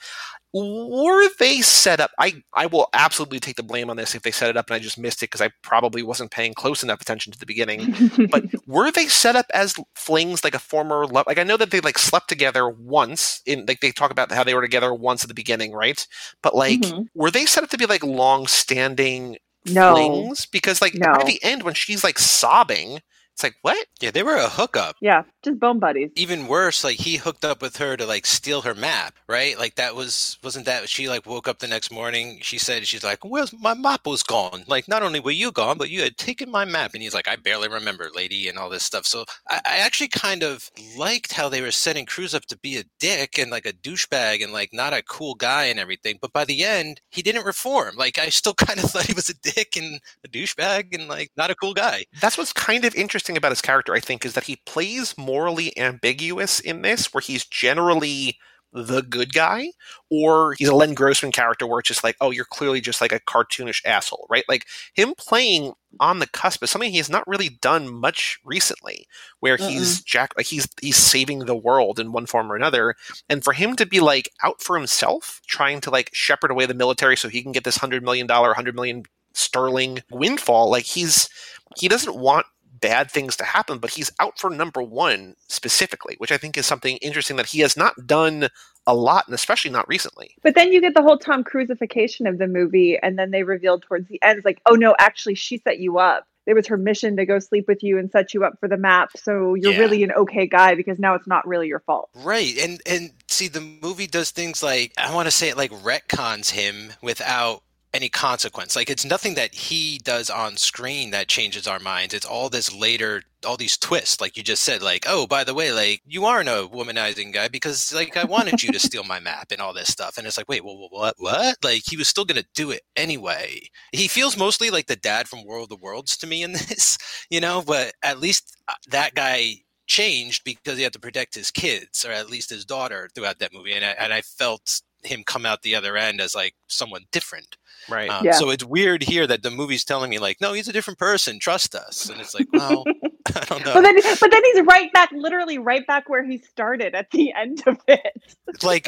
[0.56, 4.32] were they set up i i will absolutely take the blame on this if they
[4.32, 7.02] set it up and i just missed it because i probably wasn't paying close enough
[7.02, 7.94] attention to the beginning
[8.32, 11.72] but were they set up as flings like a former love like i know that
[11.72, 15.24] they like slept together once in like they talk about how they were together once
[15.24, 16.08] at the beginning right
[16.42, 17.04] but like mm-hmm.
[17.14, 19.94] were they set up to be like long standing no.
[19.94, 21.14] flings because like no.
[21.16, 23.02] by the end when she's like sobbing
[23.36, 23.88] it's like, what?
[24.02, 24.96] Yeah, they were a hookup.
[25.02, 26.12] Yeah, just bone buddies.
[26.16, 29.60] Even worse, like he hooked up with her to like steal her map, right?
[29.60, 33.04] Like that was wasn't that she like woke up the next morning, she said she's
[33.04, 34.64] like, Where's my map was gone?
[34.68, 37.28] Like not only were you gone, but you had taken my map and he's like,
[37.28, 39.06] I barely remember, lady, and all this stuff.
[39.06, 42.78] So I, I actually kind of liked how they were setting Cruise up to be
[42.78, 46.20] a dick and like a douchebag and like not a cool guy and everything.
[46.22, 47.96] But by the end, he didn't reform.
[47.98, 51.32] Like I still kind of thought he was a dick and a douchebag and like
[51.38, 52.06] not a cool guy.
[52.22, 55.18] That's what's kind of interesting interesting about his character, I think, is that he plays
[55.18, 58.38] morally ambiguous in this, where he's generally
[58.72, 59.70] the good guy,
[60.12, 63.14] or he's a Les Grossman character where it's just like, oh, you're clearly just like
[63.14, 64.44] a cartoonish asshole, right?
[64.50, 69.08] Like him playing on the cusp is something he's not really done much recently,
[69.40, 69.70] where uh-uh.
[69.70, 72.96] he's Jack, like he's he's saving the world in one form or another,
[73.30, 76.74] and for him to be like out for himself, trying to like shepherd away the
[76.74, 81.30] military so he can get this hundred million dollar, hundred million sterling windfall, like he's
[81.78, 82.46] he doesn't want
[82.80, 86.66] bad things to happen, but he's out for number one specifically, which I think is
[86.66, 88.50] something interesting that he has not done
[88.88, 90.36] a lot, and especially not recently.
[90.44, 93.84] But then you get the whole Tom Cruisification of the movie, and then they revealed
[93.84, 96.28] towards the end, it's like, oh no, actually, she set you up.
[96.46, 98.78] It was her mission to go sleep with you and set you up for the
[98.78, 99.10] map.
[99.18, 99.80] So you're yeah.
[99.80, 102.10] really an okay guy because now it's not really your fault.
[102.14, 102.56] Right.
[102.60, 106.52] And and see the movie does things like I want to say it like retcons
[106.52, 107.64] him without
[107.96, 108.76] any consequence.
[108.76, 112.14] Like it's nothing that he does on screen that changes our minds.
[112.14, 115.54] It's all this later, all these twists, like you just said, like, oh, by the
[115.54, 119.20] way, like you aren't a womanizing guy because like I wanted you to steal my
[119.20, 120.18] map and all this stuff.
[120.18, 121.58] And it's like, wait, well, what, what?
[121.64, 123.62] Like he was still going to do it anyway.
[123.94, 126.98] He feels mostly like the dad from War of the Worlds to me in this,
[127.30, 129.56] you know, but at least uh, that guy
[129.88, 133.54] changed because he had to protect his kids or at least his daughter throughout that
[133.54, 133.74] movie.
[133.74, 137.58] And I, and I felt him come out the other end as like someone different.
[137.90, 138.10] Right.
[138.10, 138.34] Um, yeah.
[138.34, 141.40] So it's weird here that the movie's telling me like, no, he's a different person.
[141.40, 142.10] Trust us.
[142.10, 142.84] And it's like, well,
[143.36, 143.74] I don't know.
[143.74, 147.34] But then, but then he's right back, literally right back where he started at the
[147.38, 148.22] end of it.
[148.64, 148.88] like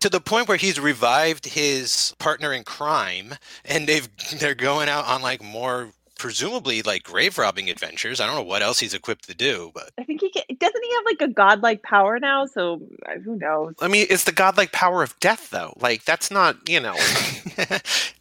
[0.00, 5.06] to the point where he's revived his partner in crime, and they've they're going out
[5.06, 8.20] on like more presumably like grave robbing adventures.
[8.20, 10.84] I don't know what else he's equipped to do, but I think he can, doesn't
[10.84, 12.46] he have like a godlike power now.
[12.46, 12.80] So
[13.24, 13.74] who knows?
[13.80, 15.74] I mean, it's the godlike power of death, though.
[15.80, 16.94] Like that's not you know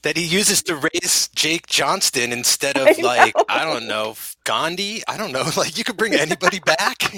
[0.01, 5.03] that he uses to raise Jake Johnston instead of I like I don't know Gandhi.
[5.07, 5.43] I don't know.
[5.55, 7.15] Like you could bring anybody back.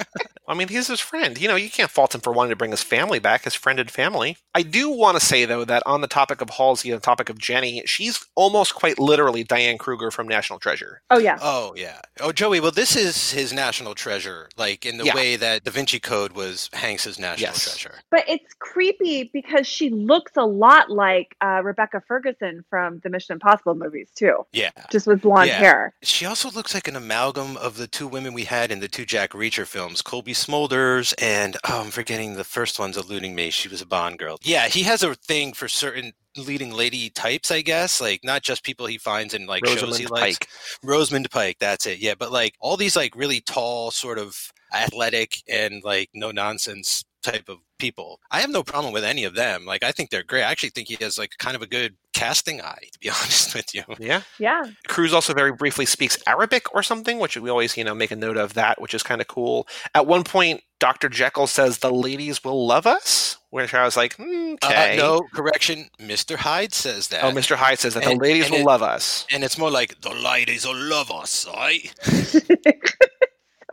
[0.50, 1.40] I mean, he's his friend.
[1.40, 3.78] You know, you can't fault him for wanting to bring his family back, his friend
[3.78, 4.36] and family.
[4.54, 7.30] I do want to say though that on the topic of Halsey and the topic
[7.30, 11.02] of Jenny, she's almost quite literally Diane Kruger from National Treasure.
[11.10, 11.38] Oh yeah.
[11.40, 12.00] Oh yeah.
[12.18, 15.14] Oh Joey, well this is his national treasure, like in the yeah.
[15.14, 17.64] way that Da Vinci Code was Hanks's national yes.
[17.64, 18.00] treasure.
[18.10, 23.34] But it's creepy because she looks a lot like uh, Rebecca Ferguson from the Mission
[23.34, 24.46] Impossible movies too.
[24.52, 24.70] Yeah.
[24.90, 25.58] Just with blonde yeah.
[25.58, 25.94] hair.
[26.02, 29.04] She also looks like an amalgam of the two women we had in the two
[29.04, 33.50] Jack Reacher films, Cobie Smulders and oh, I'm forgetting the first one's eluding me.
[33.50, 34.38] She was a Bond girl.
[34.42, 38.00] Yeah, he has a thing for certain leading lady types, I guess.
[38.00, 40.38] Like not just people he finds in like Rosamund shows he likes.
[40.82, 41.98] Rosamund Pike, that's it.
[41.98, 44.36] Yeah, but like all these like really tall, sort of
[44.72, 48.20] athletic and like no nonsense type of people.
[48.30, 49.64] I have no problem with any of them.
[49.66, 50.42] Like I think they're great.
[50.44, 53.54] I actually think he has like kind of a good casting eye, to be honest
[53.54, 53.82] with you.
[53.98, 54.22] Yeah.
[54.38, 54.62] Yeah.
[54.86, 58.16] Cruise also very briefly speaks Arabic or something, which we always, you know, make a
[58.16, 59.66] note of that, which is kind of cool.
[59.94, 61.08] At one point, Dr.
[61.08, 64.94] Jekyll says the ladies will love us, which I was like, mm, okay.
[64.98, 65.88] Uh, no, correction.
[66.00, 66.36] Mr.
[66.36, 67.22] Hyde says that.
[67.22, 67.54] Oh, Mr.
[67.56, 69.26] Hyde says that And- the ladies will it- love us.
[69.30, 71.92] And it's more like the ladies will love us, right?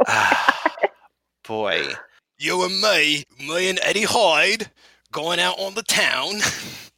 [0.08, 0.74] Ah,
[1.48, 1.88] Boy.
[2.39, 4.69] You and me, me and Eddie Hyde,
[5.12, 6.36] going out on the town.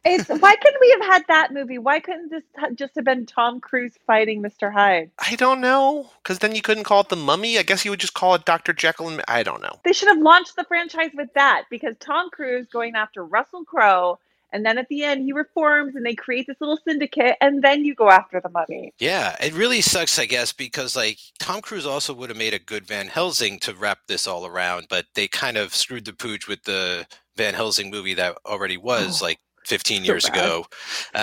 [0.03, 1.77] It's why couldn't we have had that movie?
[1.77, 4.71] Why couldn't this ha- just have been Tom Cruise fighting Mr.
[4.71, 5.11] Hyde?
[5.19, 7.57] I don't know, because then you couldn't call it the mummy.
[7.57, 8.73] I guess you would just call it Dr.
[8.73, 9.79] Jekyll and I don't know.
[9.85, 14.19] They should have launched the franchise with that because Tom Cruise going after Russell Crowe,
[14.51, 17.85] and then at the end he reforms and they create this little syndicate, and then
[17.85, 18.93] you go after the mummy.
[18.99, 22.59] Yeah, it really sucks, I guess, because like Tom Cruise also would have made a
[22.59, 26.47] good Van Helsing to wrap this all around, but they kind of screwed the pooch
[26.47, 27.05] with the
[27.37, 30.35] Van Helsing movie that already was Oh, like 15 so years bad.
[30.35, 30.65] ago.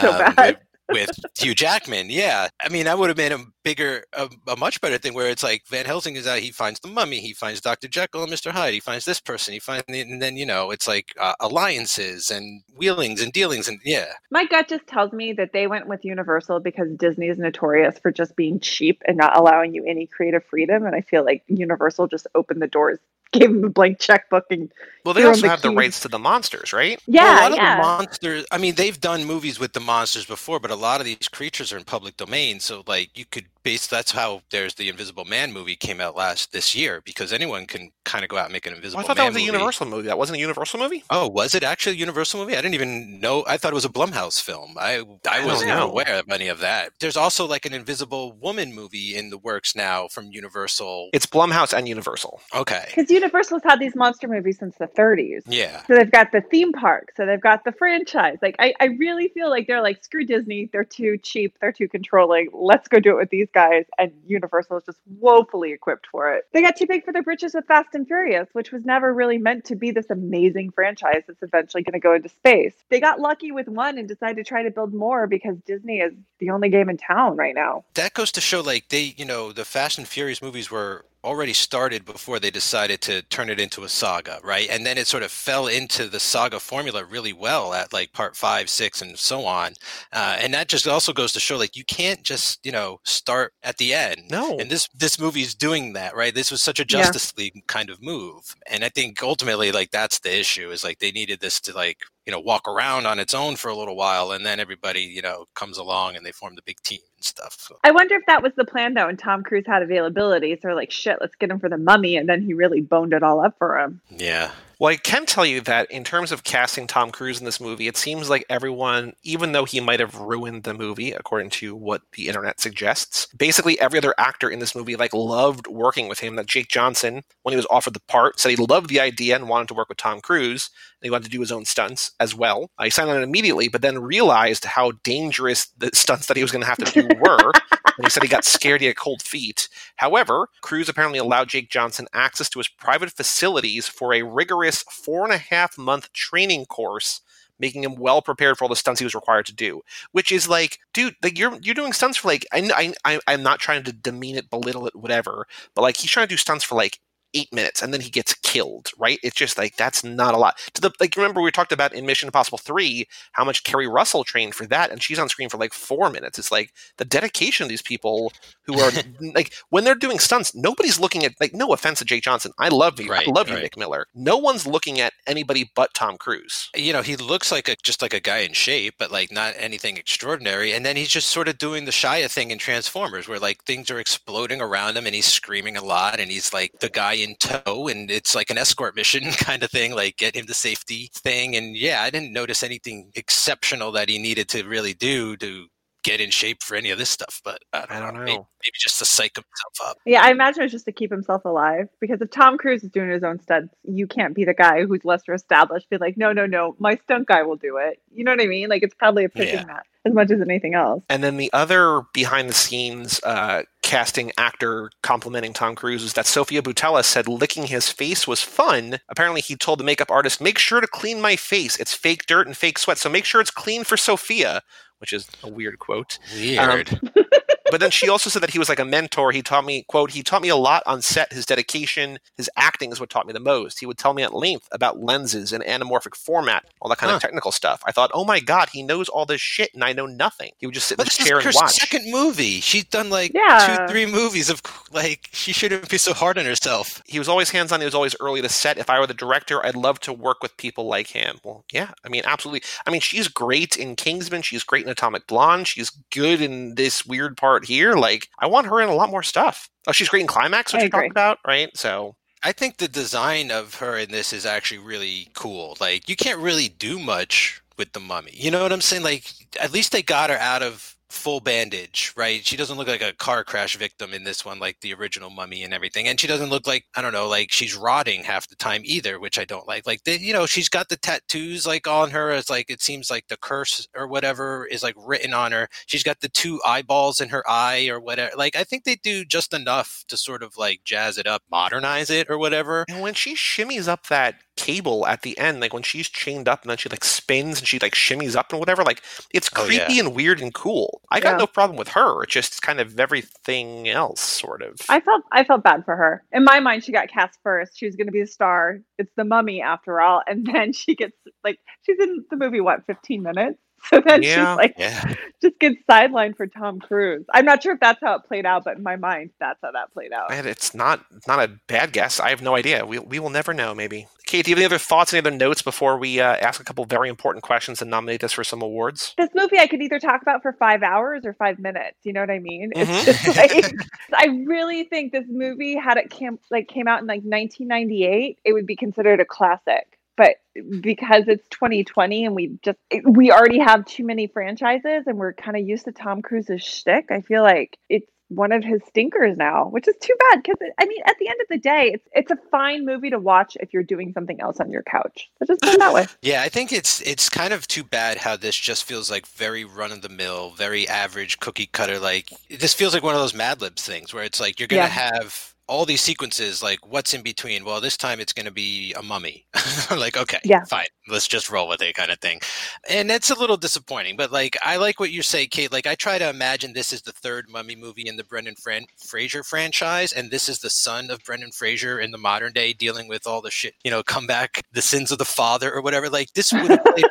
[0.01, 0.59] So um, bad.
[0.91, 2.11] With Hugh Jackman.
[2.11, 5.15] Yeah, I mean, that would have been a bigger, a, a much better thing.
[5.15, 8.23] Where it's like Van Helsing is out, he finds the Mummy, he finds Doctor Jekyll
[8.23, 11.13] and Mister Hyde, he finds this person, he finds, and then you know, it's like
[11.21, 15.67] uh, alliances and wheelings and dealings, and yeah, My gut just tells me that they
[15.67, 19.85] went with Universal because Disney is notorious for just being cheap and not allowing you
[19.87, 20.85] any creative freedom.
[20.85, 22.99] And I feel like Universal just opened the doors,
[23.39, 24.73] gave them a blank checkbook, and
[25.05, 27.01] Well, they also the have the rights to the monsters, right?
[27.07, 28.47] yeah, Well, a lot of the monsters.
[28.51, 31.73] I mean, they've done movies with the monsters before, but a lot of these creatures
[31.73, 32.61] are in public domain.
[32.61, 33.87] So, like, you could base.
[33.87, 37.91] That's how there's the Invisible Man movie came out last this year because anyone can
[38.05, 39.37] kind of go out and make an oh, invisible Well, I thought Man that was
[39.37, 39.43] a.
[39.43, 40.07] Universal movie.
[40.09, 41.05] That wasn't a Universal movie?
[41.11, 42.55] Oh, was it actually a Universal movie?
[42.57, 43.45] I didn't even know.
[43.47, 44.77] I thought it was a Blumhouse film.
[44.79, 45.91] I I I wasn't don't know.
[45.91, 46.93] aware of any of that.
[47.01, 51.11] There's also like an Invisible Woman movie in the works now from Universal.
[51.13, 52.41] It's Blumhouse and Universal.
[52.55, 52.87] Okay.
[52.89, 55.43] Because Universal's had these monster movies since the 30s.
[55.47, 55.83] Yeah.
[55.87, 57.13] So they've got the theme park.
[57.17, 58.39] So they've got the franchise.
[58.41, 60.71] Like I, I really feel like they're like screw Disney.
[60.73, 61.57] They're too cheap.
[61.61, 62.51] They're too controlling.
[62.53, 63.85] Let's go do it with these guys.
[63.99, 66.45] And Universal is just woefully equipped for it.
[66.53, 69.39] They got too big for their britches with Fast and Furious, which was never really
[69.39, 72.75] meant to be this amazing franchise that's eventually going to go into space.
[72.91, 76.13] They got lucky with one and decided to try to build more because Disney is
[76.39, 77.85] the only game in town right now.
[77.95, 81.53] That goes to show like they, you know, the Fast and Furious movies were already
[81.53, 84.69] started before they decided to turn it into a saga, right?
[84.71, 88.37] And then it sort of fell into the saga formula really well at like part
[88.37, 89.75] five, six, and so on.
[90.13, 93.53] Uh, and that just also goes to show like you can't just, you know, start
[93.63, 94.23] at the end.
[94.31, 94.59] No.
[94.59, 96.35] And this this movie's doing that, right?
[96.35, 97.03] This was such a Yeah.
[97.03, 98.55] Justice League kind of move.
[98.71, 101.99] And I think ultimately like that's the issue is like they needed this to like,
[102.27, 105.23] you know, walk around on its own for a little while and then everybody, you
[105.23, 107.57] know, comes along and they form the big team and stuff.
[107.59, 107.79] So.
[107.85, 110.55] I wonder if that was the plan though, and Tom Cruise had availability.
[110.57, 112.17] So they're like, shit, let's get him for the mummy.
[112.17, 114.01] And then he really boned it all up for him.
[114.11, 114.51] Yeah.
[114.79, 117.89] Well, I can tell you that in terms of casting Tom Cruise in this movie,
[117.89, 122.03] it seems like everyone, even though he might have ruined the movie, according to what
[122.13, 126.37] the internet suggests, basically every other actor in this movie like loved working with him.
[126.37, 129.49] That Jake Johnson, when he was offered the part, said he loved the idea and
[129.49, 130.69] wanted to work with Tom Cruise.
[131.03, 132.71] He wanted to do his own stunts as well.
[132.83, 136.63] He signed on immediately, but then realized how dangerous the stunts that he was going
[136.63, 137.53] to have to do were.
[137.97, 139.69] and he said he got scared, he had cold feet.
[139.97, 145.25] However, Cruise apparently allowed Jake Johnson access to his private facilities for a rigorous four
[145.25, 147.21] and a half month training course,
[147.59, 149.83] making him well prepared for all the stunts he was required to do.
[150.13, 153.61] Which is like, dude, like you're you're doing stunts for like I I I'm not
[153.61, 156.75] trying to demean it, belittle it, whatever, but like he's trying to do stunts for
[156.75, 157.01] like
[157.35, 159.19] eight minutes and then he gets killed, right?
[159.23, 160.59] It's just like that's not a lot.
[160.75, 164.25] To the like remember we talked about in Mission Impossible 3 how much Keri Russell
[164.25, 166.39] trained for that and she's on screen for like four minutes.
[166.39, 168.33] It's like the dedication of these people
[168.65, 168.91] who are
[169.35, 172.53] like when they're doing stunts, nobody's looking at like no offense to Jake Johnson.
[172.59, 173.11] I love you.
[173.11, 173.63] Right, I love you, right.
[173.63, 174.07] Nick Miller.
[174.15, 176.71] No one's looking at anybody but Tom Cruise.
[176.75, 179.55] you know he looks like a just like a guy in shape but like not
[179.59, 183.39] anything extraordinary and then he's just sort of doing the shia thing in transformers where
[183.39, 186.89] like things are exploding around him and he's screaming a lot and he's like the
[186.89, 190.47] guy in tow and it's like an escort mission kind of thing like get him
[190.47, 194.95] to safety thing and yeah i didn't notice anything exceptional that he needed to really
[194.95, 195.67] do to
[196.07, 198.25] get in shape for any of this stuff but i don't, I don't know, know.
[198.25, 201.45] Maybe, maybe just to psych himself up Yeah, I imagine it's just to keep himself
[201.45, 201.89] alive.
[202.01, 205.05] Because if Tom Cruise is doing his own stunts, you can't be the guy who's
[205.05, 205.89] lesser established.
[205.91, 208.01] Be like, no, no, no, my stunt guy will do it.
[208.13, 208.69] You know what I mean?
[208.69, 209.65] Like it's probably a pitching Yeah.
[209.67, 209.87] match.
[210.05, 211.03] as much as anything else.
[211.09, 216.27] And then the other behind the scenes uh, casting actor complimenting Tom Cruise is that
[216.27, 219.01] Sofia Boutella said licking his face was fun.
[219.09, 221.77] Apparently, he told the makeup artist, "Make sure to clean my face.
[221.79, 224.63] It's fake dirt and fake sweat, so make sure it's clean for Sofia."
[224.99, 226.19] Which is a weird quote.
[226.35, 226.93] Weird.
[226.93, 227.15] Um,
[227.71, 229.33] but then she also said that he was like a mentor.
[229.33, 231.33] He taught me, quote, he taught me a lot on set.
[231.33, 233.81] His dedication, his acting is what taught me the most.
[233.81, 237.17] He would tell me at length about lenses and anamorphic format, all that kind huh.
[237.17, 237.83] of technical stuff.
[237.87, 240.53] I thought, oh my God, he knows all this shit and I know nothing.
[240.59, 241.73] He would just sit but in his chair and watch.
[241.73, 242.61] second movie.
[242.61, 243.87] She's done like yeah.
[243.87, 244.63] two, three movies of
[244.93, 247.03] like, she shouldn't be so hard on herself.
[247.07, 247.81] He was always hands on.
[247.81, 248.79] He was always early to set.
[248.79, 251.39] If I were the director, I'd love to work with people like him.
[251.45, 252.63] Well, yeah, I mean, absolutely.
[252.87, 254.43] I mean, she's great in Kingsman.
[254.43, 255.69] She's great in Atomic Blonde.
[255.69, 257.95] She's good in this weird part here.
[257.95, 259.71] Like, I want her in a lot more stuff.
[259.87, 261.75] Oh, she's great in Climax, which you talked about, right?
[261.77, 265.77] So I think the design of her in this is actually really cool.
[265.81, 268.33] Like you can't really do much with the mummy.
[268.35, 269.03] You know what I'm saying?
[269.03, 272.45] Like at least they got her out of full bandage, right?
[272.45, 275.63] She doesn't look like a car crash victim in this one, like the original mummy
[275.63, 276.09] and everything.
[276.09, 279.21] And she doesn't look like, I don't know, like she's rotting half the time either,
[279.21, 279.87] which I don't like.
[279.87, 282.33] Like, the, you know, she's got the tattoos like on her.
[282.33, 285.69] It's like, it seems like the curse or whatever is like written on her.
[285.87, 288.33] She's got the two eyeballs in her eye or whatever.
[288.37, 292.11] Like, I think they do just enough to sort of like jazz it up, modernize
[292.11, 292.85] it or whatever.
[292.89, 296.63] And when she shimmies up that cable at the end, like when she's chained up
[296.63, 299.03] and then she like spins and she like shimmies up and whatever, like
[299.33, 300.01] it's creepy oh, yeah.
[300.01, 301.03] and weird and cool.
[301.11, 301.37] I got yeah.
[301.39, 302.23] no problem with her.
[302.23, 304.77] It's just kind of everything else, sort of.
[304.89, 306.25] I felt I felt bad for her.
[306.33, 307.79] In my mind, she got cast first.
[307.79, 308.79] She was going to be a star.
[308.99, 312.85] It's the Mummy after all, and then she gets like she's in the movie what
[312.87, 313.59] fifteen minutes.
[313.91, 315.15] So then yeah, she's like, yeah.
[315.41, 317.25] just gets sidelined for Tom Cruise.
[317.33, 319.71] I'm not sure if that's how it played out, but in my mind, that's how
[319.71, 320.33] that played out.
[320.33, 322.19] And it's not not a bad guess.
[322.19, 322.85] I have no idea.
[322.85, 324.09] We, we will never know, maybe.
[324.27, 326.65] Kate, do you have any other thoughts, any other notes before we uh, ask a
[326.65, 329.15] couple very important questions and nominate this for some awards?
[329.17, 331.97] This movie I could either talk about for five hours or five minutes.
[332.03, 332.73] You know what I mean?
[332.75, 333.09] Mm-hmm.
[333.09, 333.73] It's just like,
[334.13, 338.53] I really think this movie, had it came, like, came out in like 1998, it
[338.53, 340.37] would be considered a classic but
[340.81, 345.57] because it's 2020 and we just we already have too many franchises and we're kind
[345.57, 349.67] of used to Tom Cruise's shtick, I feel like it's one of his stinkers now,
[349.67, 352.31] which is too bad because I mean, at the end of the day, it's it's
[352.31, 355.31] a fine movie to watch if you're doing something else on your couch.
[355.39, 356.07] So just put it that way.
[356.23, 359.65] yeah, I think it's it's kind of too bad how this just feels like very
[359.65, 361.99] run of the mill, very average cookie cutter.
[361.99, 364.83] Like this feels like one of those Mad Libs things where it's like you're gonna
[364.83, 364.89] yeah.
[364.89, 367.65] have all these sequences like what's in between?
[367.65, 369.47] Well this time it's going to be a mummy.
[369.97, 370.65] Like okay yeah.
[370.65, 372.41] fine let's just roll with it kind of thing.
[372.89, 375.95] And that's a little disappointing but like i like what you say kate like i
[375.95, 380.13] try to imagine this is the third mummy movie in the brendan Fran- fraser franchise
[380.13, 383.41] and this is the son of brendan fraser in the modern day dealing with all
[383.41, 386.09] the shit you know come back the sins of the father or whatever.
[386.09, 387.05] Like this would have played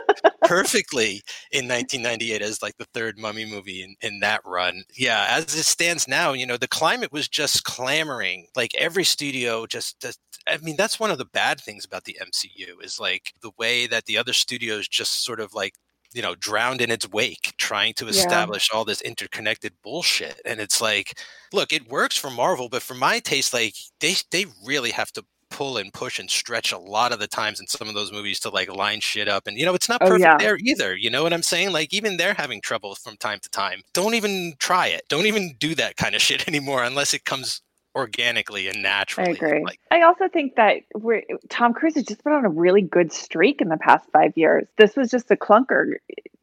[0.43, 4.84] perfectly in 1998 as like the third mummy movie in, in that run.
[4.95, 9.65] Yeah as it stands now you know the climate was just clamoring like every studio
[9.65, 13.33] just, just I mean, that's one of the bad things about the MCU is like
[13.41, 15.73] the way that the other studios just sort of like
[16.13, 18.77] you know drowned in its wake trying to establish yeah.
[18.77, 21.19] all this interconnected bullshit and it's like
[21.51, 25.25] look it works for marvel but for my taste like they they really have to
[25.49, 28.39] pull and push and stretch a lot of the times in some of those movies
[28.41, 29.47] to like line shit up.
[29.47, 30.37] And you know, it's not oh, perfect oh, yeah.
[30.37, 30.95] there either.
[30.95, 31.71] You know what I'm saying?
[31.71, 33.81] Like even they're having trouble from time to time.
[33.93, 35.03] Don't even try it.
[35.07, 37.61] Don't even do that kind of shit anymore unless it comes
[37.95, 39.29] organically and naturally.
[39.29, 39.63] I agree.
[39.63, 43.11] Like, I also think that we're, Tom Cruise has just been on a really good
[43.13, 44.67] streak in the past five years.
[44.77, 45.93] This was just a clunker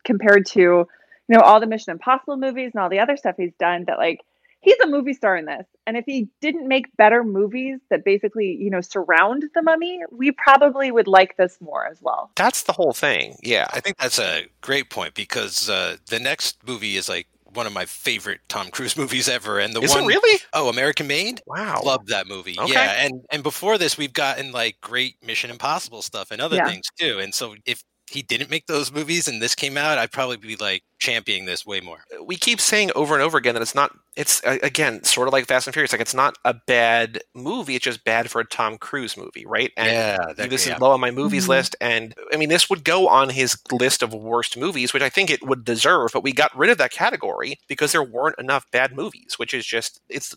[0.05, 0.89] compared to, you
[1.29, 3.85] know, all the Mission Impossible movies and all the other stuff he's done.
[3.87, 4.21] That like
[4.61, 8.57] he's a movie star in this, and if he didn't make better movies that basically,
[8.59, 12.31] you know, surround the Mummy, we probably would like this more as well.
[12.35, 13.37] That's the whole thing.
[13.43, 17.67] Yeah, I think that's a great point because uh, the next movie is like one
[17.67, 19.59] of my favorite Tom Cruise movies ever.
[19.59, 20.41] And the Is one, really?
[20.53, 21.41] Oh, American Made.
[21.47, 22.57] Wow, love that movie.
[22.59, 22.73] Okay.
[22.73, 26.69] Yeah, and and before this, we've gotten like great Mission Impossible stuff and other yeah.
[26.69, 27.19] things too.
[27.19, 30.57] And so if he didn't make those movies and this came out, I'd probably be
[30.57, 32.05] like championing this way more.
[32.25, 33.97] We keep saying over and over again that it's not.
[34.15, 35.91] It's again sort of like Fast and Furious.
[35.91, 37.77] Like it's not a bad movie.
[37.77, 39.73] It's just bad for a Tom Cruise movie, right?
[39.77, 40.75] And yeah, that, this yeah.
[40.75, 41.53] is low on my movies mm-hmm.
[41.53, 41.77] list.
[41.81, 45.31] And I mean, this would go on his list of worst movies, which I think
[45.31, 46.11] it would deserve.
[46.13, 49.65] But we got rid of that category because there weren't enough bad movies, which is
[49.65, 50.37] just it's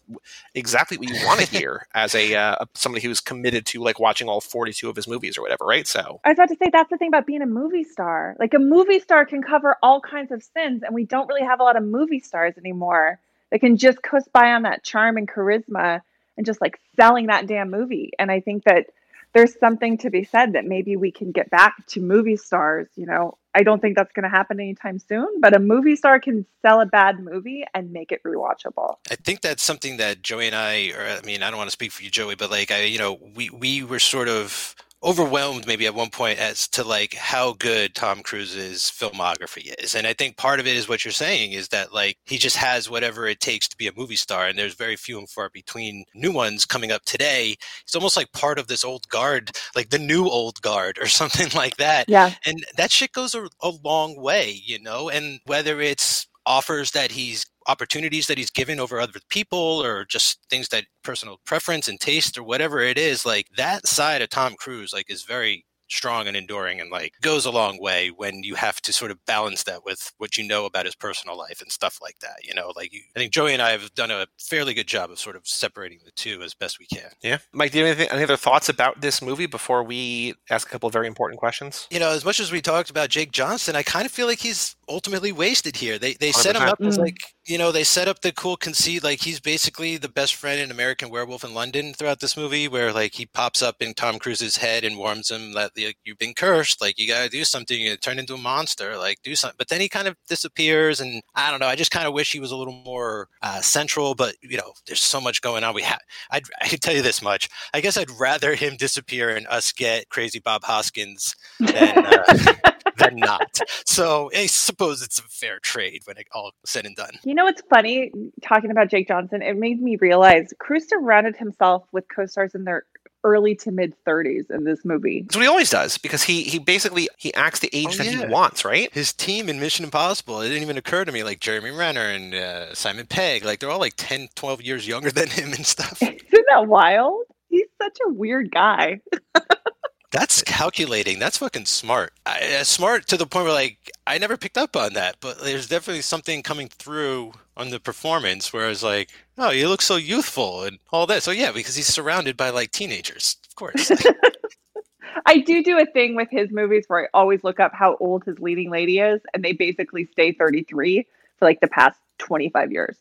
[0.55, 4.29] exactly what you want to hear as a uh, somebody who's committed to like watching
[4.29, 5.85] all forty two of his movies or whatever, right?
[5.85, 8.37] So I was about to say that's the thing about being a movie star.
[8.39, 11.59] Like a movie star can cover all kinds of sins, and we don't really have
[11.59, 13.19] a lot of movie stars anymore
[13.51, 16.01] that can just coast by on that charm and charisma
[16.37, 18.11] and just like selling that damn movie.
[18.19, 18.87] And I think that
[19.33, 23.05] there's something to be said that maybe we can get back to movie stars, you
[23.05, 26.45] know, I don't think that's going to happen anytime soon, but a movie star can
[26.61, 28.95] sell a bad movie and make it rewatchable.
[29.11, 31.73] I think that's something that Joey and I, or I mean, I don't want to
[31.73, 34.75] speak for you, Joey, but like, I, you know, we, we were sort of
[35.05, 39.93] overwhelmed maybe at one point as to like how good Tom Cruise's filmography is.
[39.93, 42.57] And I think part of it is what you're saying is that like he just
[42.57, 45.49] has whatever it takes to be a movie star and there's very few and far
[45.49, 47.55] between new ones coming up today.
[47.83, 51.49] It's almost like part of this old guard, like the new old guard or something
[51.53, 52.09] like that.
[52.09, 52.33] Yeah.
[52.45, 57.11] And that shit goes a, a long way, you know, and whether it's offers that
[57.11, 61.99] he's opportunities that he's given over other people or just things that personal preference and
[61.99, 66.27] taste or whatever it is like that side of tom cruise like is very strong
[66.27, 69.63] and enduring and like goes a long way when you have to sort of balance
[69.63, 72.71] that with what you know about his personal life and stuff like that you know
[72.75, 75.35] like you, i think joey and i have done a fairly good job of sort
[75.35, 77.09] of separating the two as best we can.
[77.21, 77.37] Yeah.
[77.53, 80.71] Mike do you have anything, any other thoughts about this movie before we ask a
[80.71, 81.87] couple of very important questions?
[81.91, 84.39] You know as much as we talked about jake johnson i kind of feel like
[84.39, 85.97] he's ultimately wasted here.
[85.97, 86.33] They they 100%.
[86.33, 89.39] set him up as like you know, they set up the cool conceit like he's
[89.39, 93.25] basically the best friend in American Werewolf in London throughout this movie, where like he
[93.25, 96.99] pops up in Tom Cruise's head and warms him that like, you've been cursed, like
[96.99, 99.55] you got to do something, you turn into a monster, like do something.
[99.57, 101.67] But then he kind of disappears, and I don't know.
[101.67, 104.15] I just kind of wish he was a little more uh, central.
[104.15, 105.73] But you know, there's so much going on.
[105.73, 106.01] We have.
[106.31, 107.49] I'd I can tell you this much.
[107.73, 112.05] I guess I'd rather him disappear and us get crazy Bob Hoskins than.
[112.05, 112.53] Uh,
[112.97, 113.59] than not.
[113.85, 117.11] So I suppose it's a fair trade when it all said and done.
[117.23, 118.11] You know what's funny?
[118.41, 122.85] Talking about Jake Johnson, it made me realize Cruise surrounded himself with co-stars in their
[123.25, 125.23] early to mid 30s in this movie.
[125.23, 128.05] That's what he always does because he he basically he acts the age oh, that
[128.05, 128.19] yeah.
[128.19, 128.93] he wants, right?
[128.93, 132.33] His team in Mission Impossible, it didn't even occur to me like Jeremy Renner and
[132.33, 136.01] uh, Simon Pegg, like they're all like 10, 12 years younger than him and stuff.
[136.01, 137.23] Isn't that wild?
[137.49, 139.01] He's such a weird guy.
[140.11, 141.19] That's calculating.
[141.19, 142.13] That's fucking smart.
[142.25, 145.43] I, uh, smart to the point where like I never picked up on that, but
[145.43, 148.51] there's definitely something coming through on the performance.
[148.51, 151.23] Whereas like, oh, you look so youthful and all that.
[151.23, 153.91] So yeah, because he's surrounded by like teenagers, of course.
[155.25, 158.23] I do do a thing with his movies where I always look up how old
[158.25, 161.07] his leading lady is, and they basically stay 33
[161.39, 162.97] for like the past 25 years.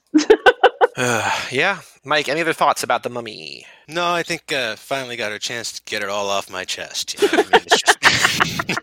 [0.97, 2.29] uh, yeah, Mike.
[2.29, 3.67] Any other thoughts about the Mummy?
[3.89, 7.21] No, I think uh, finally got a chance to get it all off my chest.
[7.21, 7.45] You know?
[7.53, 7.67] I mean,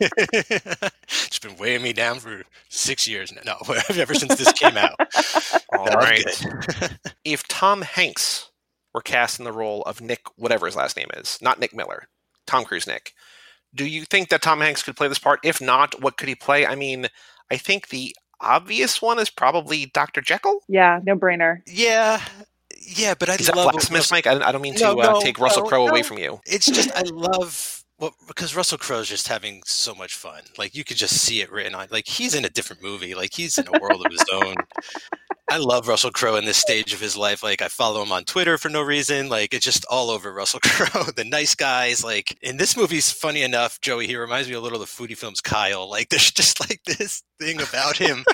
[0.01, 0.49] it's,
[1.07, 3.41] just, it's been weighing me down for six years now.
[3.45, 4.95] No, ever since this came out.
[5.77, 6.25] All right.
[7.23, 8.49] if Tom Hanks
[8.93, 12.07] were cast in the role of Nick, whatever his last name is, not Nick Miller,
[12.45, 13.13] Tom Cruise Nick,
[13.73, 15.39] do you think that Tom Hanks could play this part?
[15.43, 16.65] If not, what could he play?
[16.65, 17.07] I mean,
[17.49, 20.21] I think the obvious one is probably Dr.
[20.21, 20.59] Jekyll.
[20.67, 21.61] Yeah, no brainer.
[21.67, 22.21] Yeah,
[22.81, 24.27] yeah, but I love Smith, Mike.
[24.27, 26.39] I, I, don't mean to no, uh, take Russell Crowe away from you.
[26.45, 30.41] It's just I love well because Russell Crowe's just having so much fun.
[30.57, 31.87] Like you could just see it written on.
[31.91, 33.15] Like he's in a different movie.
[33.15, 34.55] Like he's in a world of his own.
[35.49, 37.43] I love Russell Crowe in this stage of his life.
[37.43, 39.29] Like I follow him on Twitter for no reason.
[39.29, 41.11] Like it's just all over Russell Crowe.
[41.15, 42.03] the nice guys.
[42.03, 44.07] Like in this movie's funny enough, Joey.
[44.07, 45.89] He reminds me a little of the Foodie Films Kyle.
[45.89, 48.25] Like there's just like this thing about him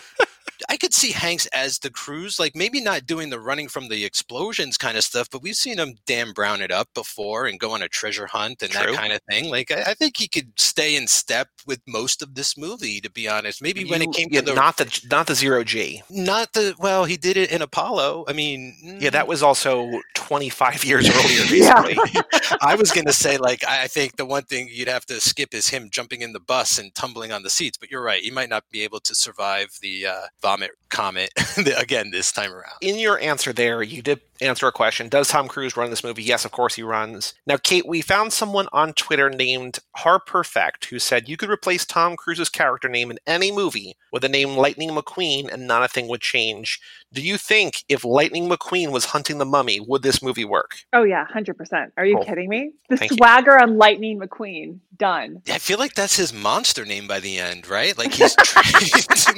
[0.70, 4.03] I could see Hanks as the Cruise, like maybe not doing the running from the
[4.03, 7.72] explosions kind of stuff, but we've seen him Dan Brown it up before and go
[7.72, 8.91] on a treasure hunt and True.
[8.91, 9.49] that kind of thing.
[9.49, 13.09] Like I, I, think he could stay in step with most of this movie, to
[13.09, 13.61] be honest.
[13.61, 16.51] Maybe you, when it came yeah, to the not the not the zero G, not
[16.51, 18.26] the well, he did it in Apollo.
[18.28, 19.30] I mean, yeah, that mm.
[19.30, 21.45] was also twenty five years earlier.
[21.49, 21.97] Basically.
[22.61, 25.53] I was going to say like I think the one thing you'd have to skip
[25.53, 27.78] is him jumping in the bus and tumbling on the seats.
[27.78, 30.22] But you're right, he might not be able to survive the uh,
[30.58, 31.31] vomit comet
[31.77, 32.75] again this time around.
[32.81, 35.09] In your answer there, you did answer a question.
[35.09, 36.23] Does Tom Cruise run this movie?
[36.23, 37.33] Yes, of course he runs.
[37.45, 42.15] Now, Kate, we found someone on Twitter named Harperfect who said you could replace Tom
[42.15, 46.07] Cruise's character name in any movie with the name Lightning McQueen and not a thing
[46.07, 46.79] would change.
[47.13, 50.75] Do you think if Lightning McQueen was hunting the mummy, would this movie work?
[50.93, 51.91] Oh, yeah, 100%.
[51.97, 52.71] Are you oh, kidding me?
[52.89, 53.63] The swagger you.
[53.63, 54.79] on Lightning McQueen.
[54.97, 55.41] Done.
[55.47, 57.95] I feel like that's his monster name by the end, right?
[57.97, 58.35] Like he's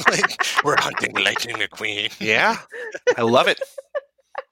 [0.07, 2.13] like, we're hunting Lightning McQueen.
[2.19, 2.57] Yeah,
[3.17, 3.59] I love it.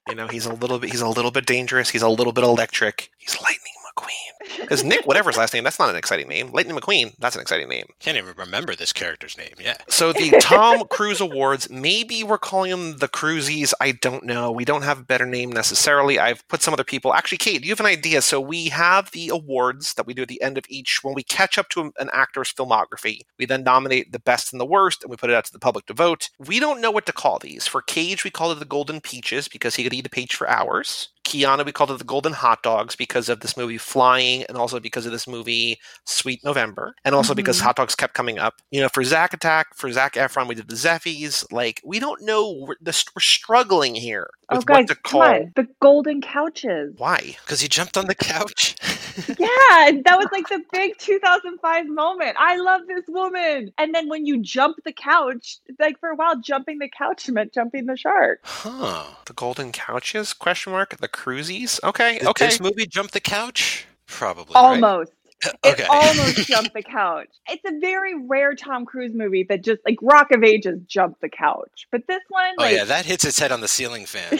[0.08, 1.90] You know, he's a little bit he's a little bit dangerous.
[1.90, 3.10] He's a little bit electric.
[3.18, 4.60] He's lightning McQueen.
[4.60, 6.50] Because Nick, whatever's last name, that's not an exciting name.
[6.52, 7.86] Lightning McQueen, that's an exciting name.
[8.00, 9.54] Can't even remember this character's name.
[9.58, 9.76] Yeah.
[9.88, 13.72] So the Tom Cruise Awards, maybe we're calling them the Cruisies.
[13.80, 14.50] I don't know.
[14.50, 16.18] We don't have a better name necessarily.
[16.18, 17.14] I've put some other people.
[17.14, 18.22] Actually, Kate, do you have an idea?
[18.22, 21.00] So we have the awards that we do at the end of each.
[21.02, 24.66] When we catch up to an actor's filmography, we then nominate the best and the
[24.66, 26.30] worst, and we put it out to the public to vote.
[26.38, 27.66] We don't know what to call these.
[27.66, 30.48] For Cage, we call it the Golden Peaches because he could eat a peach for
[30.48, 31.08] hours.
[31.28, 34.80] Keanu, we called it the Golden Hot Dogs because of this movie Flying, and also
[34.80, 37.36] because of this movie Sweet November, and also mm-hmm.
[37.36, 38.54] because hot dogs kept coming up.
[38.70, 41.44] You know, for Zack Attack, for Zac Efron, we did the Zeffies.
[41.52, 42.50] Like, we don't know.
[42.66, 46.94] We're, we're struggling here with oh, guys, what to call the golden couches.
[46.96, 47.36] Why?
[47.44, 48.76] Because he jumped on the couch.
[49.38, 52.36] yeah, that was like the big 2005 moment.
[52.38, 53.72] I love this woman.
[53.78, 57.52] And then when you jump the couch, like for a while, jumping the couch meant
[57.52, 58.40] jumping the shark.
[58.44, 59.04] Huh.
[59.26, 60.32] The golden couches?
[60.32, 60.96] Question mark.
[60.96, 61.82] The cruisies.
[61.82, 62.18] Okay.
[62.18, 62.46] Did okay.
[62.46, 63.86] This movie jumped the couch.
[64.06, 64.54] Probably.
[64.54, 65.10] Almost.
[65.10, 65.72] Uh, right?
[65.72, 65.82] Okay.
[65.84, 67.28] It almost jumped the couch.
[67.48, 71.28] It's a very rare Tom Cruise movie that just like Rock of Ages jumped the
[71.28, 71.86] couch.
[71.90, 74.32] But this one, oh like, yeah, that hits its head on the ceiling fan.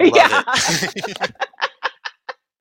[0.00, 0.42] yeah.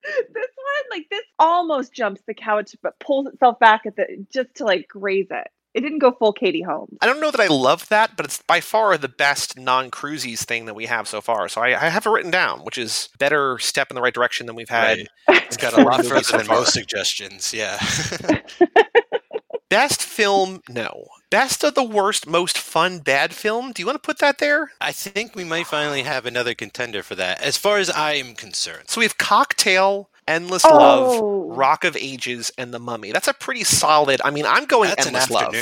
[0.03, 4.55] This one, like this, almost jumps the couch, but pulls itself back at the just
[4.55, 6.97] to like graze it it didn't go full Katie Holmes.
[7.01, 10.43] I don't know that I love that, but it's by far the best non cruisies
[10.43, 11.49] thing that we have so far.
[11.49, 14.45] So I, I, have it written down, which is better step in the right direction
[14.45, 14.99] than we've had.
[15.27, 15.43] Right.
[15.45, 17.53] It's got a lot further than most suggestions.
[17.53, 17.79] Yeah.
[19.69, 21.05] Best film, no.
[21.33, 23.71] Best of the worst, most fun bad film.
[23.71, 24.69] Do you want to put that there?
[24.79, 28.35] I think we might finally have another contender for that, as far as I am
[28.35, 28.83] concerned.
[28.87, 30.77] So we have Cocktail, Endless oh.
[30.77, 33.11] Love, Rock of Ages, and The Mummy.
[33.11, 34.21] That's a pretty solid.
[34.23, 35.55] I mean, I'm going that's Endless Love.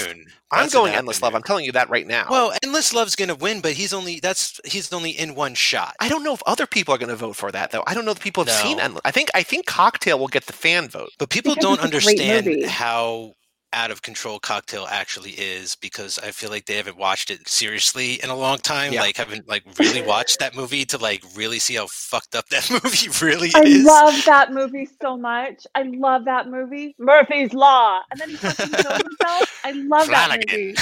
[0.52, 1.36] I'm going Endless Love.
[1.36, 2.28] I'm telling you that right now.
[2.30, 5.96] Well, Endless Love's going to win, but he's only that's he's only in one shot.
[6.02, 7.86] I don't know if other people are going to vote for that though.
[7.88, 8.70] I don't know if people have no.
[8.70, 9.04] seen Endless.
[9.06, 12.66] I think I think Cocktail will get the fan vote, but people because don't understand
[12.66, 13.36] how
[13.74, 18.22] out of control cocktail actually is because I feel like they haven't watched it seriously
[18.22, 18.94] in a long time.
[18.94, 19.02] Yeah.
[19.02, 22.70] Like haven't like really watched that movie to like really see how fucked up that
[22.70, 23.88] movie really I is.
[23.88, 25.66] I love that movie so much.
[25.76, 26.96] I love that movie.
[27.00, 28.02] Murphy's Law.
[28.12, 29.62] And then he fucking kills himself.
[29.64, 30.48] I love Flanagan.
[30.48, 30.74] that movie.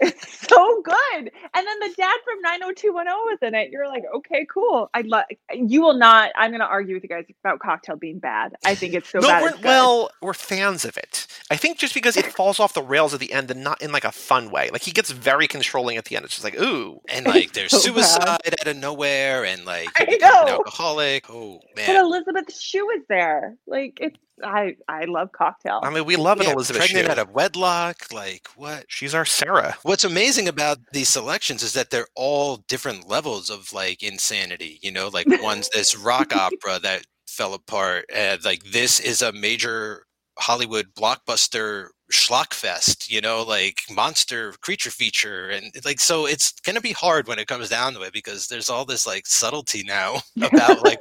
[0.00, 1.30] it's so good.
[1.54, 3.70] And then the dad from 90210 was in it.
[3.70, 4.90] You're like, okay, cool.
[4.94, 8.54] I love you will not I'm gonna argue with you guys about cocktail being bad.
[8.64, 9.42] I think it's so no, bad.
[9.42, 11.26] We're, well, we're fans of it.
[11.50, 13.80] I think just because because it falls off the rails at the end and not
[13.80, 14.68] in like a fun way.
[14.70, 16.26] Like he gets very controlling at the end.
[16.26, 17.00] It's just like, ooh.
[17.08, 18.54] And like there's so suicide bad.
[18.60, 21.30] out of nowhere and like I an alcoholic.
[21.30, 21.86] Oh man.
[21.86, 23.56] But Elizabeth Shue is there.
[23.66, 25.80] Like it's I I love cocktail.
[25.82, 27.12] I mean, we love yeah, Elizabeth pregnant Shue.
[27.12, 28.12] out of wedlock.
[28.12, 28.84] Like what?
[28.88, 29.76] She's our Sarah.
[29.82, 34.78] What's amazing about these selections is that they're all different levels of like insanity.
[34.82, 38.04] You know, like one's this rock opera that fell apart.
[38.14, 40.04] And like this is a major
[40.38, 45.48] Hollywood blockbuster schlockfest, you know, like monster creature feature.
[45.48, 48.48] And like, so it's going to be hard when it comes down to it because
[48.48, 50.98] there's all this like subtlety now about like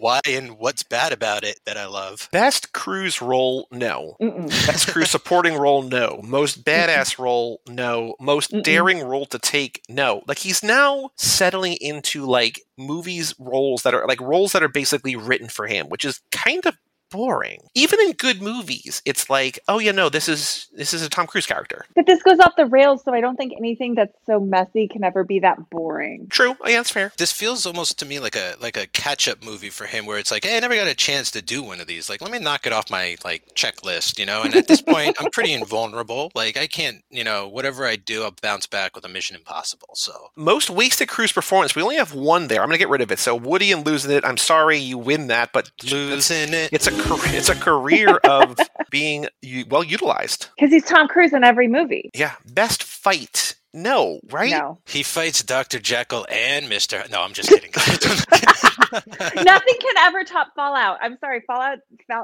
[0.00, 2.28] why and what's bad about it that I love.
[2.32, 4.16] Best cruise role, no.
[4.20, 4.48] Mm-mm.
[4.66, 6.20] Best cruise supporting role, no.
[6.24, 8.14] Most badass role, no.
[8.18, 8.62] Most Mm-mm.
[8.62, 10.22] daring role to take, no.
[10.26, 15.16] Like he's now settling into like movies roles that are like roles that are basically
[15.16, 16.76] written for him, which is kind of
[17.10, 17.68] boring.
[17.74, 21.26] Even in good movies, it's like, oh yeah, no, this is this is a Tom
[21.26, 21.84] Cruise character.
[21.94, 25.04] But this goes off the rails, so I don't think anything that's so messy can
[25.04, 26.26] ever be that boring.
[26.30, 26.56] True.
[26.60, 27.12] Oh, yeah, that's fair.
[27.16, 30.18] This feels almost to me like a like a catch up movie for him, where
[30.18, 32.08] it's like, hey, I never got a chance to do one of these.
[32.08, 34.42] Like, let me knock it off my like checklist, you know.
[34.42, 36.30] And at this point, I'm pretty invulnerable.
[36.34, 39.90] Like, I can't, you know, whatever I do, I'll bounce back with a Mission Impossible.
[39.94, 42.62] So most wasted Cruise performance, we only have one there.
[42.62, 43.18] I'm gonna get rid of it.
[43.18, 44.24] So Woody and losing it.
[44.24, 46.70] I'm sorry, you win that, but losing it.
[46.72, 46.99] It's a
[47.34, 48.58] it's a career of
[48.90, 49.26] being
[49.68, 50.48] well utilized.
[50.56, 52.10] Because he's Tom Cruise in every movie.
[52.14, 52.34] Yeah.
[52.46, 53.56] Best fight.
[53.72, 54.50] No, right?
[54.50, 54.78] No.
[54.84, 55.78] He fights Dr.
[55.78, 57.08] Jekyll and Mr.
[57.08, 57.70] No, I'm just kidding.
[59.44, 60.98] Nothing can ever top Fallout.
[61.00, 61.78] I'm sorry, Fallout.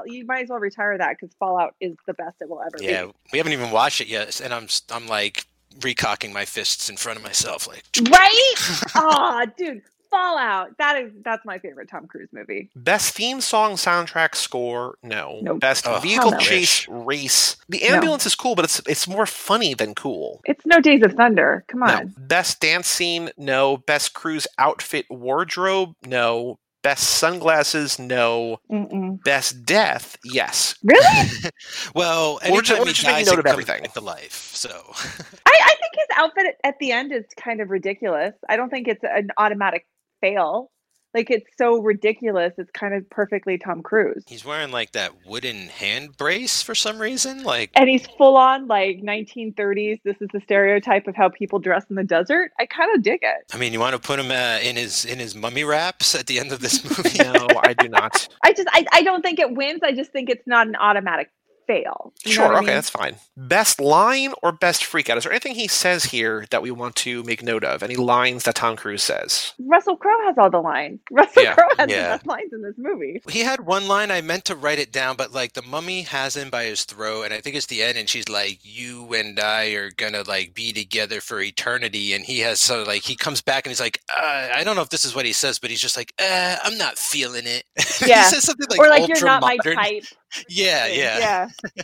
[0.05, 3.03] You might as well retire that because Fallout is the best it will ever yeah,
[3.03, 3.07] be.
[3.07, 5.45] Yeah, we haven't even watched it yet, and I'm I'm like
[5.79, 8.53] recocking my fists in front of myself, like right.
[8.95, 10.77] oh, dude, Fallout.
[10.77, 12.69] That is that's my favorite Tom Cruise movie.
[12.75, 14.97] Best theme song, soundtrack, score.
[15.03, 15.39] No.
[15.41, 15.59] Nope.
[15.59, 16.37] Best oh, vehicle no.
[16.37, 17.57] chase, race.
[17.69, 18.29] The ambulance no.
[18.29, 20.41] is cool, but it's it's more funny than cool.
[20.45, 21.63] It's no Days of Thunder.
[21.67, 22.05] Come on.
[22.05, 22.11] No.
[22.17, 23.31] Best dance scene.
[23.37, 23.77] No.
[23.77, 25.95] Best cruise outfit, wardrobe.
[26.05, 26.59] No.
[26.87, 28.61] Best sunglasses, no.
[28.71, 29.21] Mm-mm.
[29.23, 30.75] Best death, yes.
[30.83, 31.29] Really?
[31.95, 33.81] well, anytime we're just, he dies, note of everything.
[33.83, 34.51] Back to life.
[34.53, 38.35] So, I, I think his outfit at the end is kind of ridiculous.
[38.47, 39.85] I don't think it's an automatic
[40.21, 40.71] fail.
[41.13, 42.53] Like it's so ridiculous.
[42.57, 44.23] It's kind of perfectly Tom Cruise.
[44.27, 48.67] He's wearing like that wooden hand brace for some reason, like And he's full on
[48.67, 50.01] like 1930s.
[50.03, 52.51] This is the stereotype of how people dress in the desert.
[52.59, 53.45] I kind of dig it.
[53.51, 56.27] I mean, you want to put him uh, in his in his mummy wraps at
[56.27, 57.17] the end of this movie?
[57.23, 58.27] no, I do not.
[58.43, 59.79] I just I, I don't think it wins.
[59.83, 61.31] I just think it's not an automatic
[61.67, 62.13] fail.
[62.25, 62.67] sure, okay, mean?
[62.67, 63.17] that's fine.
[63.35, 65.17] Best line or best freakout?
[65.17, 67.83] Is there anything he says here that we want to make note of?
[67.83, 69.53] Any lines that Tom Cruise says?
[69.59, 70.99] Russell Crowe has all the lines.
[71.11, 71.53] Russell yeah.
[71.53, 72.03] Crowe has yeah.
[72.03, 73.21] the best lines in this movie.
[73.29, 76.35] He had one line I meant to write it down, but like the mummy has
[76.35, 79.39] him by his throat, and I think it's the end, and she's like, "You and
[79.39, 83.41] I are gonna like be together for eternity," and he has so like he comes
[83.41, 85.69] back and he's like, uh, "I don't know if this is what he says, but
[85.69, 87.63] he's just like, uh, I'm not feeling it."
[88.07, 89.75] Yeah, he says something like, "Or like you're not modern.
[89.75, 90.05] my type."
[90.49, 91.83] Yeah, yeah, yeah.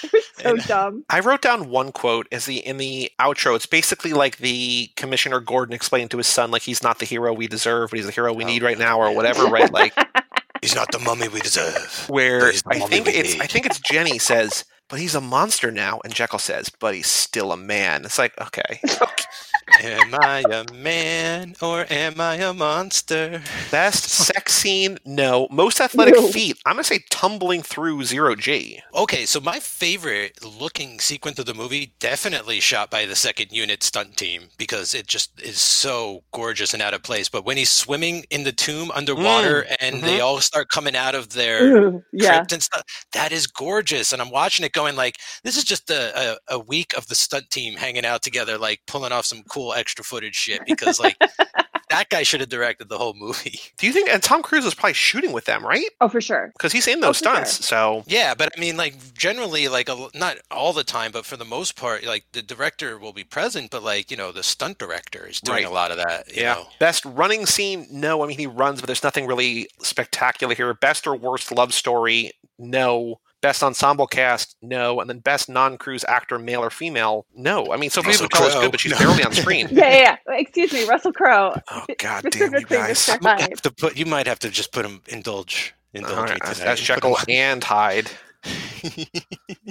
[0.38, 1.04] so and dumb.
[1.10, 3.54] I wrote down one quote as the in the outro.
[3.54, 7.32] It's basically like the Commissioner Gordon explaining to his son, like he's not the hero
[7.32, 9.44] we deserve, but he's the hero we oh, need right now, or whatever.
[9.44, 9.72] Right?
[9.72, 9.94] Like
[10.62, 12.06] he's not the mummy we deserve.
[12.08, 13.42] Where I think it's need.
[13.42, 17.06] I think it's Jenny says, but he's a monster now, and Jekyll says, but he's
[17.06, 18.04] still a man.
[18.04, 18.78] It's like okay.
[19.82, 23.42] am I a man or am I a monster?
[23.70, 24.98] Best sex scene?
[25.04, 25.48] No.
[25.50, 26.28] Most athletic no.
[26.28, 26.58] feat?
[26.66, 28.82] I'm gonna say tumbling through zero G.
[28.94, 33.82] Okay, so my favorite looking sequence of the movie definitely shot by the second unit
[33.82, 37.28] stunt team because it just is so gorgeous and out of place.
[37.28, 39.76] But when he's swimming in the tomb underwater mm.
[39.80, 40.06] and mm-hmm.
[40.06, 42.36] they all start coming out of their yeah.
[42.36, 42.82] crypt and stuff,
[43.12, 44.12] that is gorgeous.
[44.12, 47.14] And I'm watching it going like, this is just a, a, a week of the
[47.14, 51.16] stunt team hanging out together, like pulling off some cool extra footage shit because like
[51.92, 53.60] that guy should have directed the whole movie.
[53.78, 54.08] Do you think?
[54.08, 55.88] And Tom Cruise was probably shooting with them, right?
[56.00, 56.50] Oh, for sure.
[56.54, 57.56] Because he's in oh, those oh, stunts.
[57.58, 57.64] Sure.
[57.64, 61.36] So yeah, but I mean, like generally, like a, not all the time, but for
[61.36, 64.78] the most part, like the director will be present, but like you know, the stunt
[64.78, 65.66] director is doing right.
[65.66, 66.34] a lot of that.
[66.34, 66.54] yeah.
[66.54, 66.66] Know?
[66.78, 67.86] Best running scene?
[67.90, 68.24] No.
[68.24, 70.72] I mean, he runs, but there's nothing really spectacular here.
[70.74, 72.32] Best or worst love story?
[72.58, 73.20] No.
[73.42, 77.72] Best ensemble cast, no, and then best non-cruise actor, male or female, no.
[77.72, 78.98] I mean, Sofia Boutella is good, but she's no.
[78.98, 79.68] barely on screen.
[79.72, 80.34] yeah, yeah, yeah.
[80.36, 81.54] Excuse me, Russell Crowe.
[81.70, 83.08] Oh God damn you guys!
[83.08, 86.60] You, have to put, you might have to just put him indulge, indulge right, as,
[86.60, 88.08] as Jekyll and Hyde.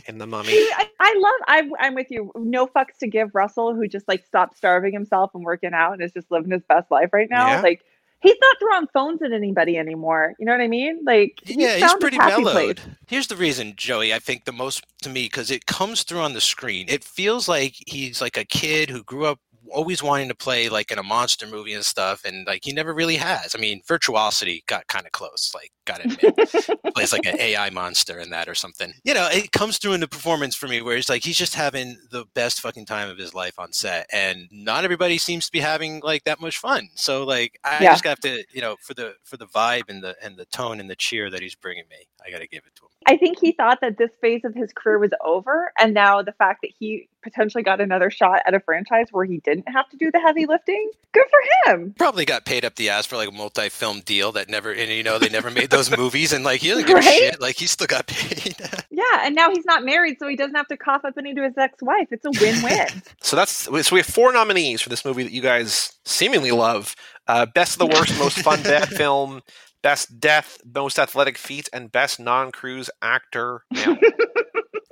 [0.08, 0.54] in the mummy.
[0.54, 1.72] I, I love.
[1.80, 2.32] I, I'm with you.
[2.36, 6.02] No fucks to give Russell, who just like stopped starving himself and working out and
[6.02, 7.48] is just living his best life right now.
[7.48, 7.62] Yeah.
[7.62, 7.84] Like
[8.22, 10.34] he's not throwing phones at anybody anymore.
[10.40, 11.02] You know what I mean?
[11.06, 12.78] Like, yeah, he's, he's pretty mellowed.
[12.78, 12.96] Place.
[13.08, 14.14] Here's the reason, Joey.
[14.14, 16.86] I think the most to me because it comes through on the screen.
[16.90, 19.40] It feels like he's like a kid who grew up
[19.72, 22.94] always wanting to play like in a monster movie and stuff, and like he never
[22.94, 23.56] really has.
[23.56, 25.52] I mean, Virtuosity got kind of close.
[25.56, 26.94] Like, got it.
[26.94, 28.94] plays like an AI monster in that or something.
[29.04, 31.56] You know, it comes through in the performance for me where he's like he's just
[31.56, 35.52] having the best fucking time of his life on set, and not everybody seems to
[35.52, 36.90] be having like that much fun.
[36.96, 37.92] So like, I yeah.
[37.92, 40.80] just have to, you know, for the for the vibe and the and the tone
[40.80, 42.92] and the cheer that he's bringing me, I got to give it to him.
[43.08, 45.74] I think he thought that this phase of his career was over.
[45.80, 49.40] And now the fact that he potentially got another shot at a franchise where he
[49.40, 51.94] didn't have to do the heavy lifting, good for him.
[51.98, 54.92] Probably got paid up the ass for like a multi film deal that never, and
[54.92, 56.34] you know, they never made those movies.
[56.34, 57.06] And like, he doesn't give right?
[57.06, 57.42] a shit.
[57.42, 58.56] Like, he still got paid.
[58.92, 59.22] yeah.
[59.24, 61.58] And now he's not married, so he doesn't have to cough up any to his
[61.58, 62.08] ex wife.
[62.12, 62.88] It's a win win.
[63.22, 66.96] so that's, so we have four nominees for this movie that you guys seemingly love.
[67.28, 69.42] Uh, best of the worst, most fun bad film,
[69.82, 73.64] Best Death, Most Athletic Feat, and Best Non Cruise Actor.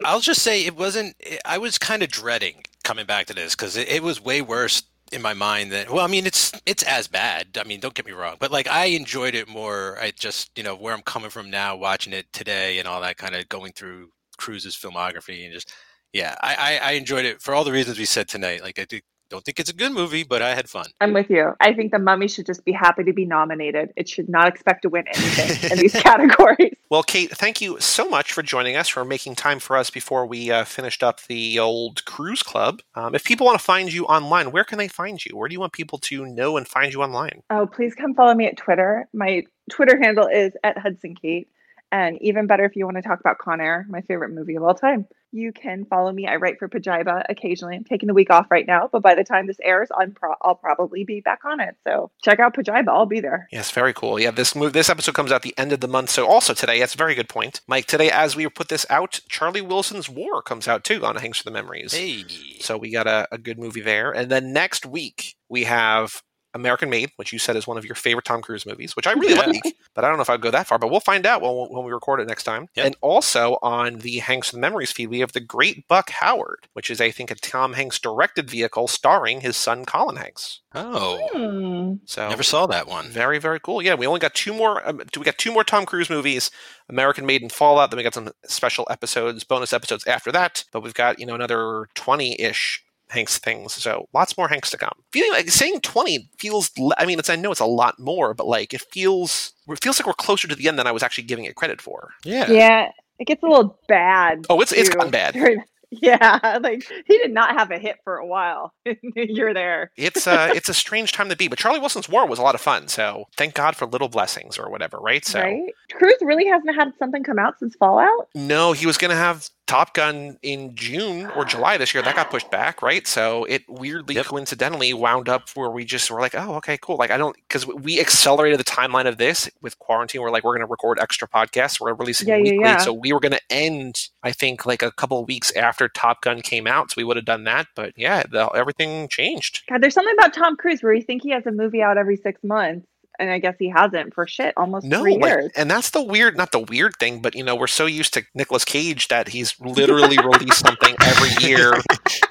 [0.04, 1.16] I'll just say it wasn't.
[1.46, 4.84] I was kind of dreading coming back to this because it, it, was way worse
[5.12, 7.58] in my mind that Well, I mean, it's it's as bad.
[7.60, 9.98] I mean, don't get me wrong, but like I enjoyed it more.
[10.02, 13.18] I just you know where I'm coming from now, watching it today, and all that
[13.18, 15.74] kind of going through Cruise's filmography and just
[16.14, 18.64] yeah, I, I, I enjoyed it for all the reasons we said tonight.
[18.64, 20.88] Like I think don't think it's a good movie, but I had fun.
[21.00, 21.54] I'm with you.
[21.60, 23.92] I think The Mummy should just be happy to be nominated.
[23.96, 26.74] It should not expect to win anything in these categories.
[26.90, 30.26] Well, Kate, thank you so much for joining us, for making time for us before
[30.26, 32.82] we uh, finished up the old cruise club.
[32.96, 35.38] Um, if people want to find you online, where can they find you?
[35.38, 37.44] Where do you want people to know and find you online?
[37.50, 39.08] Oh, please come follow me at Twitter.
[39.14, 41.48] My Twitter handle is at Hudson Kate.
[41.92, 44.64] And even better if you want to talk about Con Air, my favorite movie of
[44.64, 45.08] all time.
[45.32, 46.28] You can follow me.
[46.28, 47.76] I write for Pajiba occasionally.
[47.76, 50.36] I'm taking the week off right now, but by the time this airs, I'm pro-
[50.42, 51.76] I'll probably be back on it.
[51.84, 52.88] So check out Pajiba.
[52.88, 53.48] I'll be there.
[53.52, 54.20] Yes, very cool.
[54.20, 56.10] Yeah, this move, this episode comes out the end of the month.
[56.10, 57.86] So also today, that's a very good point, Mike.
[57.86, 61.44] Today, as we put this out, Charlie Wilson's War comes out too on Hanks for
[61.44, 61.94] the Memories.
[61.94, 62.26] Hey.
[62.60, 66.24] So we got a, a good movie there, and then next week we have
[66.54, 69.14] American Made, which you said is one of your favorite Tom Cruise movies, which I
[69.14, 69.46] really yeah.
[69.46, 70.80] like, but I don't know if I'd go that far.
[70.80, 72.68] But we'll find out when, when we record it next time.
[72.76, 72.86] Yep.
[72.86, 76.90] And also on the Hanks and Memories feed, we have The Great Buck Howard, which
[76.90, 80.62] is, I think, a Tom Hanks directed vehicle starring his son Colin Hanks.
[80.76, 81.96] Oh, hmm.
[82.06, 83.08] so never saw that one.
[83.10, 83.82] Very, very cool.
[83.82, 84.88] Yeah, we only got two more.
[84.88, 86.52] Um, we got two more Tom Cruise movies:
[86.90, 87.90] American Made and Fallout.
[87.90, 90.66] Then we got some special episodes, bonus episodes after that.
[90.72, 93.74] But we've got you know another twenty ish Hanks things.
[93.74, 94.94] So lots more Hanks to come.
[95.12, 98.48] Feeling like saying 20 feels, I mean, it's, I know it's a lot more, but
[98.48, 101.26] like it feels, it feels like we're closer to the end than I was actually
[101.26, 102.10] giving it credit for.
[102.24, 102.50] Yeah.
[102.50, 102.92] Yeah.
[103.20, 104.46] It gets a little bad.
[104.50, 105.36] Oh, it's it's gotten bad.
[105.92, 108.74] Yeah, like he did not have a hit for a while.
[109.16, 109.92] You're there.
[109.98, 112.54] it's a it's a strange time to be, but Charlie Wilson's War was a lot
[112.54, 112.88] of fun.
[112.88, 115.26] So thank God for little blessings or whatever, right?
[115.26, 115.74] So right?
[115.94, 118.28] Cruise really hasn't had something come out since Fallout.
[118.36, 122.02] No, he was going to have Top Gun in June or July this year.
[122.02, 123.06] That got pushed back, right?
[123.06, 124.26] So it weirdly, yep.
[124.26, 126.98] coincidentally, wound up where we just were like, oh, okay, cool.
[126.98, 130.22] Like I don't because we accelerated the timeline of this with quarantine.
[130.22, 131.80] We're like, we're going to record extra podcasts.
[131.80, 132.78] We're releasing yeah, weekly, yeah, yeah.
[132.78, 136.42] so we were going to end, I think, like a couple weeks after Top Gun
[136.42, 136.90] came out.
[136.90, 139.68] So we would have done that, but yeah, the, everything changed.
[139.70, 142.18] God, there's something about Tom Cruise where you think he has a movie out every
[142.18, 142.88] six months
[143.20, 145.52] and I guess he hasn't for shit almost no, three like, years.
[145.56, 148.24] And that's the weird, not the weird thing, but you know, we're so used to
[148.34, 151.74] Nicolas Cage that he's literally released something every year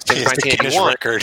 [0.06, 1.20] since 1981,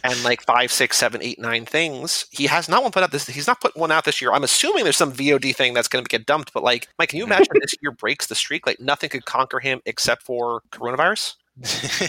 [0.04, 2.26] and like five, six, seven, eight, nine things.
[2.30, 3.26] He has not one put out this.
[3.26, 4.32] He's not put one out this year.
[4.32, 6.52] I'm assuming there's some VOD thing that's going to get dumped.
[6.52, 8.66] But like, Mike, can you imagine this year breaks the streak?
[8.66, 11.34] Like nothing could conquer him except for coronavirus.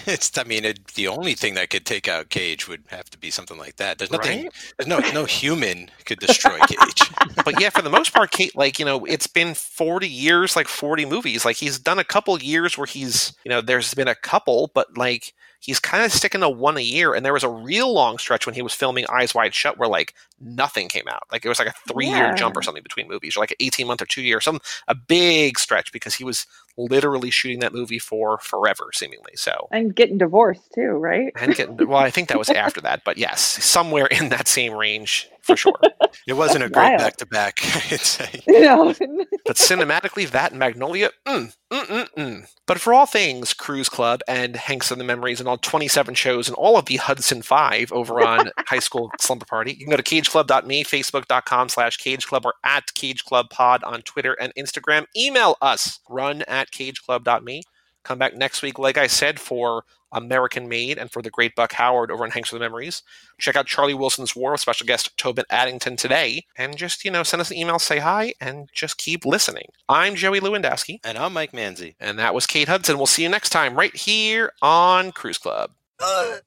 [0.06, 0.38] it's.
[0.38, 3.32] I mean, it, the only thing that could take out Cage would have to be
[3.32, 3.97] something like that.
[3.97, 4.43] There's nothing.
[4.43, 4.74] Right?
[4.78, 7.12] There's no no human could destroy Cage.
[7.43, 10.68] but yeah, for the most part, Kate, like you know, it's been 40 years, like
[10.68, 11.45] 40 movies.
[11.45, 14.95] Like he's done a couple years where he's, you know, there's been a couple, but
[14.97, 17.14] like he's kind of sticking to one a year.
[17.14, 19.89] And there was a real long stretch when he was filming Eyes Wide Shut where
[19.89, 21.24] like nothing came out.
[21.32, 23.58] Like it was like a three year jump or something between movies, or like an
[23.60, 26.47] 18 month or two year, some a big stretch because he was
[26.80, 29.34] literally shooting that movie for forever, seemingly.
[29.36, 31.32] So and getting divorced too, right?
[31.36, 34.73] And getting well, I think that was after that, but yes, somewhere in that same
[34.73, 35.80] range for sure.
[36.27, 37.59] it wasn't a great back to back,
[37.91, 38.41] I'd say.
[38.47, 38.93] No.
[39.45, 42.47] but cinematically, that and Magnolia, mm, mm, mm, mm.
[42.67, 46.47] But for all things Cruise Club and Hanks and the Memories and all 27 shows
[46.47, 49.97] and all of the Hudson Five over on High School Slumber Party, you can go
[49.97, 55.05] to cageclub.me, facebook.com slash cageclub, or at cageclubpod on Twitter and Instagram.
[55.17, 57.63] Email us, run at at cageclub.me.
[58.03, 61.74] Come back next week, like I said, for American Made and for the great Buck
[61.74, 63.03] Howard over on Hanks for the Memories.
[63.39, 66.45] Check out Charlie Wilson's War with special guest Tobin Addington today.
[66.57, 69.67] And just, you know, send us an email, say hi, and just keep listening.
[69.88, 70.99] I'm Joey Lewandowski.
[71.03, 71.95] And I'm Mike Manzi.
[71.99, 72.97] And that was Kate Hudson.
[72.97, 75.72] We'll see you next time right here on Cruise Club.
[75.99, 76.38] Uh.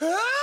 [0.00, 0.41] ah!